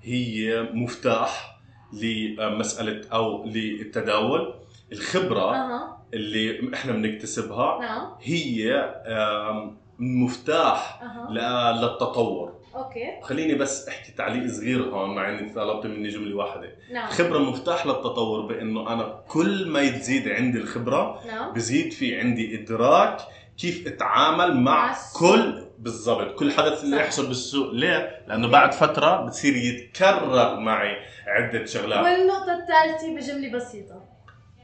هي 0.02 0.62
مفتاح 0.72 1.55
لمسألة 1.92 3.08
أو 3.12 3.44
للتداول. 3.44 4.54
الخبرة 4.92 5.54
أها. 5.54 5.98
اللي 6.14 6.74
إحنا 6.74 6.92
بنكتسبها 6.92 7.78
نعم. 7.80 8.08
هي 8.22 8.72
مفتاح 9.98 11.02
ل- 11.30 11.80
للتطور. 11.80 12.52
أوكي. 12.74 13.20
خليني 13.22 13.54
بس 13.54 13.88
أحكي 13.88 14.12
تعليق 14.12 14.46
صغير 14.52 14.82
هون 14.82 15.14
مع 15.14 15.28
إني 15.28 15.52
طلبت 15.52 15.86
مني 15.86 16.08
جملة 16.08 16.36
واحدة. 16.36 16.68
نعم. 16.92 17.08
الخبرة 17.08 17.38
مفتاح 17.38 17.86
للتطور 17.86 18.46
بإنه 18.46 18.92
أنا 18.92 19.20
كل 19.28 19.68
ما 19.68 19.88
تزيد 19.88 20.28
عندي 20.28 20.58
الخبرة 20.58 21.20
نعم. 21.26 21.52
بزيد 21.52 21.92
في 21.92 22.20
عندي 22.20 22.62
إدراك 22.62 23.20
كيف 23.58 23.86
أتعامل 23.86 24.56
مع 24.56 24.86
مع. 24.86 24.96
كل 25.18 25.65
بالضبط. 25.78 26.34
كل 26.38 26.52
حدث 26.52 26.84
اللي. 26.84 26.96
يحصل 26.96 27.26
بالسوق 27.26 27.70
ليه؟ 27.72 28.20
لأنه 28.28 28.48
بعد 28.48 28.74
فترة 28.74 29.20
بتصير 29.26 29.56
يتكرر 29.56 30.60
معي 30.60 30.96
عدة 31.26 31.64
شغلات. 31.64 32.04
والنقطة 32.04 32.52
الثالثة 32.54 33.16
بجملة 33.16 33.52
بسيطة. 33.52 34.02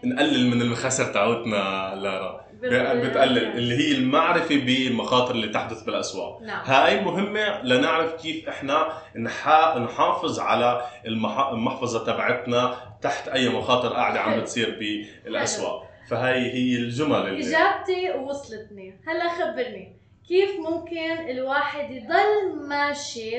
نقلل 0.04 0.46
من 0.46 0.62
المخاسر 0.62 1.04
تاعتنا 1.04 1.94
لارا. 2.02 2.42
بتقلل. 2.62 3.38
اللي 3.38 3.74
هي 3.74 3.96
المعرفة 3.98 4.56
بالمخاطر 4.56 5.34
اللي 5.34 5.48
تحدث 5.48 5.82
بالأسواق. 5.82 6.42
نعم. 6.42 6.64
هاي 6.64 7.00
مهمة 7.00 7.62
لنعرف 7.62 8.22
كيف 8.22 8.48
إحنا 8.48 8.88
نح- 9.16 9.76
نحافظ 9.76 10.40
على 10.40 10.86
المح- 11.06 11.48
المحفظة 11.52 12.04
تبعتنا 12.04 12.74
تحت 13.02 13.28
أي 13.28 13.48
مخاطر 13.48 13.88
قاعدة 13.92 14.20
عم. 14.20 14.40
بتصير 14.40 14.78
بالأسواق. 15.24 15.88
فهاي 16.08 16.40
هي 16.52 16.76
الجمل 16.76 17.16
اللي 17.28 17.48
إجابتي 17.56 18.10
وصلتني. 18.18 19.00
هلا 19.06 19.28
خبرني. 19.28 20.01
كيف 20.28 20.50
ممكن 20.60 21.30
الواحد 21.30 21.90
يضل 21.90 22.68
ماشي 22.68 23.38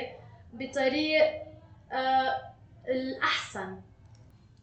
بطريق 0.53 1.23
آه 1.91 2.33
الأحسن؟ 2.89 3.77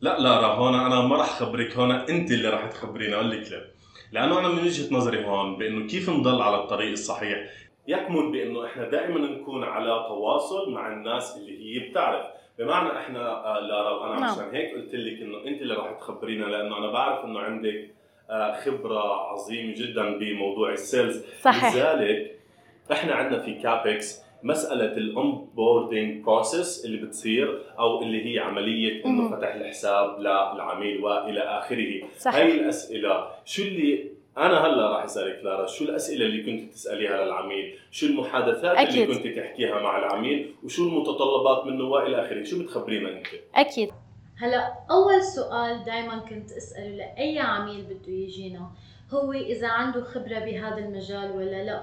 لا 0.00 0.18
لارا 0.18 0.46
هون 0.46 0.74
أنا 0.74 1.00
ما 1.00 1.16
راح 1.16 1.30
خبرك 1.30 1.76
هون 1.76 1.90
أنت 1.90 2.30
اللي 2.30 2.48
راح 2.48 2.66
تخبرينا 2.66 3.14
أقول 3.16 3.30
لك 3.30 3.50
ليه. 3.50 3.64
لأنه 4.12 4.38
أنا 4.38 4.48
من 4.48 4.58
وجهة 4.58 4.94
نظري 4.94 5.24
هون 5.24 5.56
بأنه 5.56 5.86
كيف 5.86 6.10
نضل 6.10 6.42
على 6.42 6.56
الطريق 6.56 6.90
الصحيح؟ 6.90 7.38
يكمن 7.88 8.32
بأنه 8.32 8.66
إحنا 8.66 8.88
دائما 8.90 9.18
نكون 9.20 9.64
على 9.64 10.04
تواصل 10.08 10.72
مع 10.72 10.92
الناس 10.92 11.36
اللي 11.36 11.58
هي 11.84 11.88
بتعرف. 11.88 12.26
بمعنى 12.58 12.98
إحنا 12.98 13.20
آه، 13.20 13.60
لارا 13.60 13.90
وأنا 13.90 14.20
نعم. 14.20 14.30
عشان 14.30 14.54
هيك 14.54 14.74
قلت 14.74 14.94
لك 14.94 15.22
إنه 15.22 15.38
أنت 15.46 15.62
اللي 15.62 15.74
راح 15.74 15.98
تخبرينا 15.98 16.44
لأنه 16.44 16.78
أنا 16.78 16.92
بعرف 16.92 17.24
إنه 17.24 17.40
عندك 17.40 17.90
خبرة 18.64 19.30
عظيمة 19.32 19.74
جدا 19.74 20.18
بموضوع 20.18 20.72
ال 20.72 20.80
sales. 20.80 21.24
لذلك 21.46 22.36
إحنا 22.92 23.14
عندنا 23.14 23.38
في 23.38 23.54
CAPEX 23.54 24.22
مسألة 24.42 24.96
ال 24.96 25.48
onboarding 25.54 26.24
process 26.24 26.84
اللي 26.84 26.96
بتصير 26.96 27.62
أو 27.78 28.02
اللي 28.02 28.34
هي 28.34 28.38
عملية 28.38 29.04
إنه. 29.04 29.36
فتح 29.36 29.54
الحساب 29.54 30.20
للعميل 30.20 31.04
وإلى 31.04 31.40
آخره. 31.40 31.76
هاي 31.76 32.04
صحيح 32.18 32.54
الأسئلة 32.54 33.26
شو 33.44 33.62
اللي 33.62 34.10
أنا 34.38 34.66
هلأ 34.66 34.90
راح 34.90 35.04
أسألك 35.04 35.40
لارا 35.44 35.66
شو 35.66 35.84
الأسئلة 35.84 36.26
اللي 36.26 36.42
كنت 36.42 36.72
تسأليها 36.72 37.24
للعميل؟ 37.24 37.74
شو 37.90 38.06
المحادثات 38.06 38.76
أكيد. 38.76 39.10
اللي 39.10 39.14
كنت 39.14 39.38
تحكيها 39.38 39.80
مع 39.80 39.98
العميل؟ 39.98 40.54
وشو 40.64 40.88
المتطلبات 40.88 41.66
منه؟ 41.66 41.84
وإلى 41.84 42.26
آخره. 42.26 42.42
شو 42.42 42.62
بتخبرينا 42.62 43.08
أنت؟ 43.08 43.26
أكيد. 43.54 43.90
هلا 44.40 44.74
أول 44.90 45.24
سؤال 45.24 45.84
دائما 45.84 46.18
كنت 46.18 46.52
أسأله 46.52 46.96
لأي 46.96 47.38
عميل 47.38 47.84
بده 47.84 48.12
يجينا 48.12 48.70
هو 49.10 49.32
إذا 49.32 49.68
عنده 49.68 50.04
خبرة 50.04 50.38
بهذا 50.38 50.78
المجال 50.78 51.30
ولا 51.30 51.64
لا؟ 51.64 51.82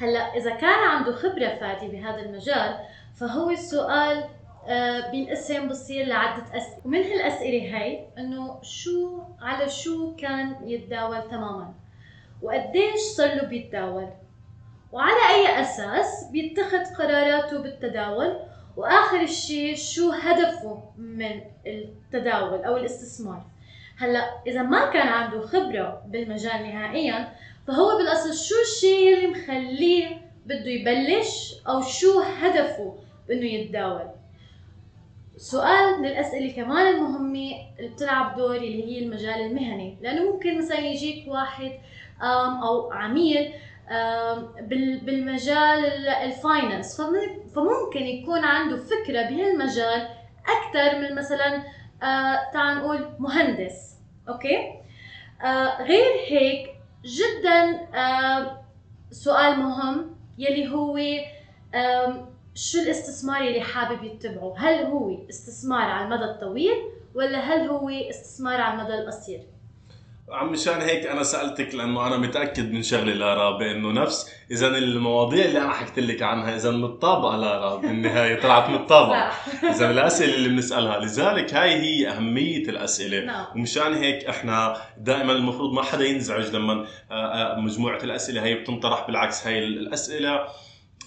هلا 0.00 0.18
إذا 0.18 0.50
كان 0.50 0.88
عنده 0.88 1.12
خبرة 1.12 1.48
فادي 1.48 1.88
بهذا 1.88 2.18
المجال 2.18 2.78
فهو 3.14 3.50
السؤال 3.50 4.24
آه، 4.68 5.10
بينقسم 5.10 5.68
بصير 5.68 6.06
لعدة 6.06 6.42
أسئلة. 6.56 6.80
ومن 6.84 7.02
هالأسئلة 7.02 7.76
هاي 7.76 8.08
إنه 8.18 8.58
شو 8.62 9.22
على 9.40 9.68
شو 9.68 10.16
كان 10.16 10.56
يتداول 10.64 11.28
تماما؟ 11.30 11.74
وقديش 12.42 13.00
صار 13.16 13.34
له 13.34 13.42
بيتداول؟ 13.42 14.08
وعلى 14.92 15.28
أي 15.34 15.60
أساس 15.60 16.28
بيتخذ 16.32 16.94
قراراته 16.94 17.62
بالتداول؟ 17.62 18.36
وآخر 18.76 19.26
شيء 19.26 19.76
شو 19.76 20.10
هدفه 20.12 20.82
من 20.98 21.40
التداول 21.66 22.64
أو 22.64 22.76
الاستثمار. 22.76 23.42
هلأ 23.98 24.30
إذا 24.46 24.62
ما 24.62 24.90
كان 24.90 25.08
عنده 25.08 25.40
خبرة 25.46 26.02
بالمجال 26.06 26.62
نهائيا 26.62 27.32
فهو 27.66 27.96
بالأصل 27.98 28.34
شو 28.34 28.54
الشيء 28.62 29.14
اللي 29.16 29.26
مخليه 29.26 30.06
بده 30.46 30.66
يبلش 30.70 31.54
أو 31.68 31.82
شو 31.82 32.20
هدفه 32.20 32.94
بإنه 33.28 33.46
يتداول؟ 33.46 34.08
سؤال 35.36 35.98
من 35.98 36.06
الأسئلة 36.06 36.52
كمان 36.52 36.94
المهمة 36.94 37.52
اللي 37.78 37.90
بتلعب 37.90 38.36
دور 38.36 38.56
اللي 38.56 38.84
هي 38.84 39.04
المجال 39.04 39.40
المهني 39.40 39.96
لأنه 40.02 40.32
ممكن 40.32 40.58
مثلا 40.58 40.78
يجيك 40.78 41.28
واحد 41.28 41.72
أو 42.22 42.92
عميل 42.92 43.52
بالمجال 45.02 45.86
ال- 45.86 46.08
ال 46.08 46.19
finance 46.19 47.00
فم- 47.00 47.48
فممكن 47.54 48.00
يكون 48.06 48.44
عنده 48.44 48.76
فكرة 48.76 49.22
بهالمجال 49.22 50.08
أكثر 50.48 50.98
من 50.98 51.14
مثلا 51.14 51.62
آه 52.02 52.50
تعال 52.52 52.78
نقول 52.78 53.08
مهندس. 53.18 53.96
أوكي؟ 54.28 54.72
آه 55.44 55.82
غير 55.82 56.12
هيك 56.28 56.70
جدا 57.04 57.88
آه 57.94 58.62
سؤال 59.10 59.58
مهم 59.58 60.16
يلي 60.38 60.68
هو 60.68 60.98
شو 62.54 62.78
الاستثمار 62.78 63.40
اللي 63.40 63.60
حابب 63.60 64.04
يتبعه؟ 64.04 64.54
هل 64.58 64.84
هو 64.84 65.28
استثمار 65.30 65.82
على 65.82 66.04
المدى 66.04 66.24
الطويل 66.24 66.76
ولا 67.14 67.38
هل 67.38 67.68
هو 67.68 67.88
استثمار 67.90 68.60
على 68.60 68.80
المدى 68.80 68.94
القصير؟ 68.94 69.40
عم 70.30 70.52
مشان 70.52 70.80
هيك 70.80 71.06
أنا 71.06 71.22
سألتك 71.22 71.74
لأنه 71.74 72.06
أنا 72.06 72.16
متأكد 72.16 72.72
من 72.72 72.82
شغله 72.82 73.12
لارا 73.12 73.58
بانه 73.58 73.92
نفس. 73.92 74.30
اذا 74.50 74.66
المواضيع 74.66 75.44
اللي 75.44 75.58
أنا 75.58 75.72
حكيت 75.72 75.98
لك 75.98 76.22
عنها 76.22 76.56
اذا 76.56 76.70
متطابقة. 76.70 77.36
لارا 77.36 77.76
بالنهاية 77.76 78.40
طلعت 78.40 78.70
متطابقة. 78.70 79.30
اذا 79.74 79.90
الأسئلة 79.90 80.34
اللي 80.34 80.48
بنسألها 80.48 80.98
لذلك 80.98 81.54
هاي 81.54 81.74
هي 81.74 82.08
أهمية 82.08 82.68
الأسئلة. 82.68 83.24
نعم. 83.24 83.46
ومشان 83.54 83.94
هيك 83.94 84.24
إحنا 84.24 84.76
دائما 84.98 85.32
المفروض 85.32 85.72
ما 85.72 85.82
حدا 85.82 86.04
ينزعج 86.04 86.56
لما 86.56 86.86
آه، 87.10 87.14
آه، 87.14 87.60
مجموعة 87.60 87.98
الأسئلة 88.04 88.44
هي 88.44 88.54
بتنطرح 88.54 89.06
بالعكس. 89.06 89.46
هاي 89.46 89.58
الأسئلة 89.58 90.46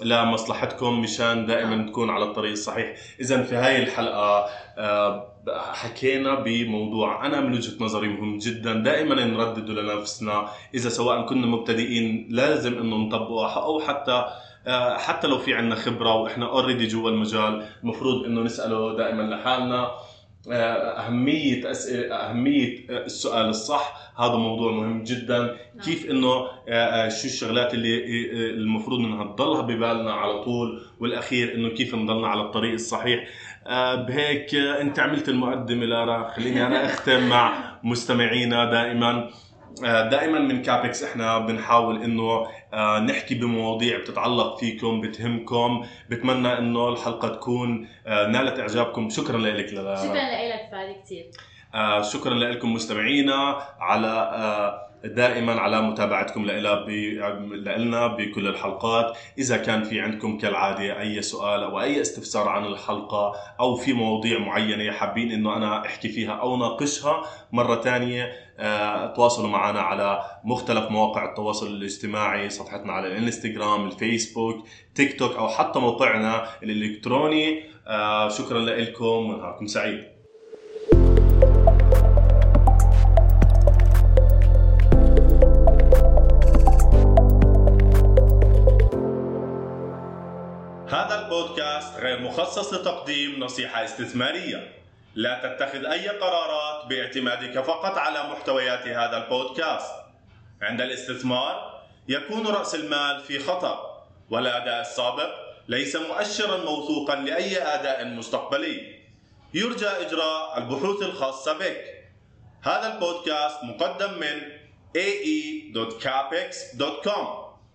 لمصلحتكم 0.03 1.01
مشان 1.01 1.45
دائما 1.45 1.89
تكون 1.89 2.09
على 2.09 2.25
الطريق 2.25 2.51
الصحيح. 2.51 2.95
اذا 3.19 3.43
في 3.43 3.55
هاي 3.55 3.83
الحلقة 3.83 4.45
آه، 4.77 5.33
حكينا 5.73 6.35
بموضوع 6.35 7.25
أنا 7.25 7.41
من 7.41 7.53
وجهة 7.53 7.83
نظري 7.83 8.07
مهم 8.07 8.37
جدا 8.37 8.73
دائما 8.73 9.25
نردده 9.25 9.73
لنفسنا. 9.81 10.49
إذا 10.73 10.89
سواء 10.89 11.25
كنا 11.25 11.47
مبتدئين 11.47 12.27
لازم 12.29 12.77
إنه 12.77 12.95
نطبقه 12.95 13.63
أو 13.63 13.79
حتى 13.79 14.25
آه، 14.67 14.97
حتى 14.97 15.27
لو 15.27 15.37
في 15.37 15.53
عندنا 15.53 15.75
خبرة 15.75 16.15
وإحنا 16.15 16.45
اوريدي 16.45 16.87
جوا 16.87 17.09
المجال 17.09 17.65
المفروض 17.83 18.25
إنه 18.25 18.41
نسأله 18.41 18.97
دائما 18.97 19.21
لحالنا. 19.21 19.91
آه، 20.51 20.53
أهمية 21.07 21.71
أسئلة 21.71 22.15
أهمية 22.15 22.77
السؤال 22.89 23.45
الصح. 23.49 24.11
هذا 24.19 24.35
موضوع 24.35 24.71
مهم 24.71 25.03
جدا. 25.03 25.37
نعم. 25.39 25.85
كيف 25.85 26.09
إنه 26.11 26.29
آه، 26.29 26.49
آه، 26.69 27.09
شو 27.09 27.27
الشغلات 27.27 27.73
اللي 27.73 27.97
آه، 27.97 28.49
المفروض 28.51 28.99
إنها 28.99 29.23
تضلها 29.23 29.61
ببالنا 29.61 30.13
على 30.13 30.43
طول؟ 30.43 30.81
والأخير 30.99 31.55
إنه 31.55 31.69
كيف 31.69 31.95
نضلنا 31.95 32.27
على 32.27 32.41
الطريق 32.41 32.73
الصحيح؟ 32.73 33.27
آه، 33.67 33.95
بهيك 33.95 34.55
آه، 34.55 34.81
أنت 34.81 34.99
عملت 34.99 35.29
المقدمة 35.29 35.85
لارا. 35.85 36.29
خليني 36.29 36.67
أنا 36.67 36.85
أختم 36.85 37.29
مع 37.29 37.73
مستمعينا 37.83 38.65
دائما. 38.71 39.11
آه، 39.11 39.29
دائما 39.81 40.39
من 40.39 40.61
كابكس 40.61 41.03
إحنا 41.03 41.39
بنحاول 41.39 42.03
إنه 42.03 42.47
آه، 42.73 42.99
نحكي 42.99 43.35
بمواضيع 43.35 43.97
بتتعلق 43.99 44.57
فيكم 44.59 45.01
بتهمكم. 45.01 45.85
بتمنى 46.09 46.57
إنه 46.57 46.89
الحلقة 46.89 47.27
تكون 47.27 47.87
آه، 48.07 48.27
نالت 48.27 48.59
إعجابكم. 48.59 49.09
شكرا 49.09 49.37
لك 49.37 49.73
شكرا 49.73 50.13
لك 50.53 50.69
فادي 50.71 50.93
كثير 51.05 51.31
آه 51.75 52.01
شكرا 52.01 52.33
لكم 52.33 52.73
مستمعينا 52.73 53.57
على 53.79 54.07
آه 54.07 54.88
دائما 55.03 55.53
على 55.53 55.81
متابعتكم 55.81 56.45
لنا 56.45 58.07
بكل 58.07 58.47
الحلقات. 58.47 59.17
إذا 59.37 59.57
كان 59.57 59.83
في 59.83 60.01
عندكم 60.01 60.37
كالعادة 60.37 61.01
أي 61.01 61.21
سؤال 61.21 61.63
أو 61.63 61.81
أي 61.81 62.01
استفسار 62.01 62.49
عن 62.49 62.65
الحلقة 62.65 63.33
أو 63.59 63.75
في 63.75 63.93
مواضيع 63.93 64.39
معينة 64.39 64.91
حابين 64.91 65.31
إنه 65.31 65.55
أنا 65.55 65.85
أحكي 65.85 66.09
فيها 66.09 66.31
أو 66.31 66.57
ناقشها 66.57 67.23
مرة 67.51 67.81
ثانية 67.81 68.31
آه، 68.59 69.13
تواصلوا 69.13 69.49
معنا 69.49 69.81
على 69.81 70.21
مختلف 70.43 70.91
مواقع 70.91 71.29
التواصل 71.29 71.67
الاجتماعي 71.67 72.49
صفحتنا 72.49 72.93
على 72.93 73.07
الإنستغرام 73.07 73.87
الفيسبوك 73.87 74.67
تيك 74.95 75.19
توك 75.19 75.35
أو 75.35 75.47
حتى 75.47 75.79
موقعنا 75.79 76.45
الإلكتروني. 76.63 77.63
آه، 77.87 78.29
شكرا 78.29 78.59
لكم 78.59 79.05
ونهاركم 79.05 79.67
سعيد. 79.67 80.18
البودكاست 91.29 91.99
غير 91.99 92.19
مخصص 92.19 92.73
لتقديم 92.73 93.39
نصيحة 93.39 93.85
استثمارية. 93.85 94.73
لا 95.15 95.39
تتخذ 95.43 95.85
أي 95.85 96.07
قرارات 96.09 96.85
باعتمادك 96.85 97.59
فقط 97.59 97.97
على 97.97 98.23
محتويات 98.23 98.87
هذا 98.87 99.17
البودكاست. 99.23 99.91
عند 100.61 100.81
الاستثمار 100.81 101.81
يكون 102.07 102.47
رأس 102.47 102.75
المال 102.75 103.19
في 103.23 103.39
خطر 103.39 103.79
والأداء 104.29 104.81
السابق 104.81 105.29
ليس 105.67 105.95
مؤشرا 105.95 106.57
موثوقا 106.57 107.15
لأي 107.15 107.57
أداء 107.63 108.05
مستقبلي. 108.05 108.99
يرجى 109.53 109.87
إجراء 109.87 110.57
البحوث 110.57 111.01
الخاصة 111.01 111.53
بك. 111.53 111.85
هذا 112.61 112.93
البودكاست 112.93 113.63
مقدم 113.63 114.19
من 114.19 114.41
ae.capex.com 114.97 115.89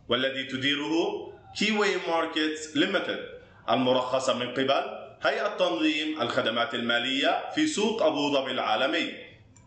والذي 0.08 0.44
تديره 0.44 1.32
Key 1.58 1.96
Way 2.08 2.29
Markets 2.29 2.76
Limited 2.76 3.33
المرخصة 3.70 4.35
من 4.35 4.50
قبل 4.50 4.85
هيئة 5.22 5.48
تنظيم 5.48 6.22
الخدمات 6.22 6.74
المالية 6.74 7.50
في 7.55 7.66
سوق 7.66 8.03
أبو 8.03 8.33
ظبي 8.33 8.50
العالمي. 8.50 9.23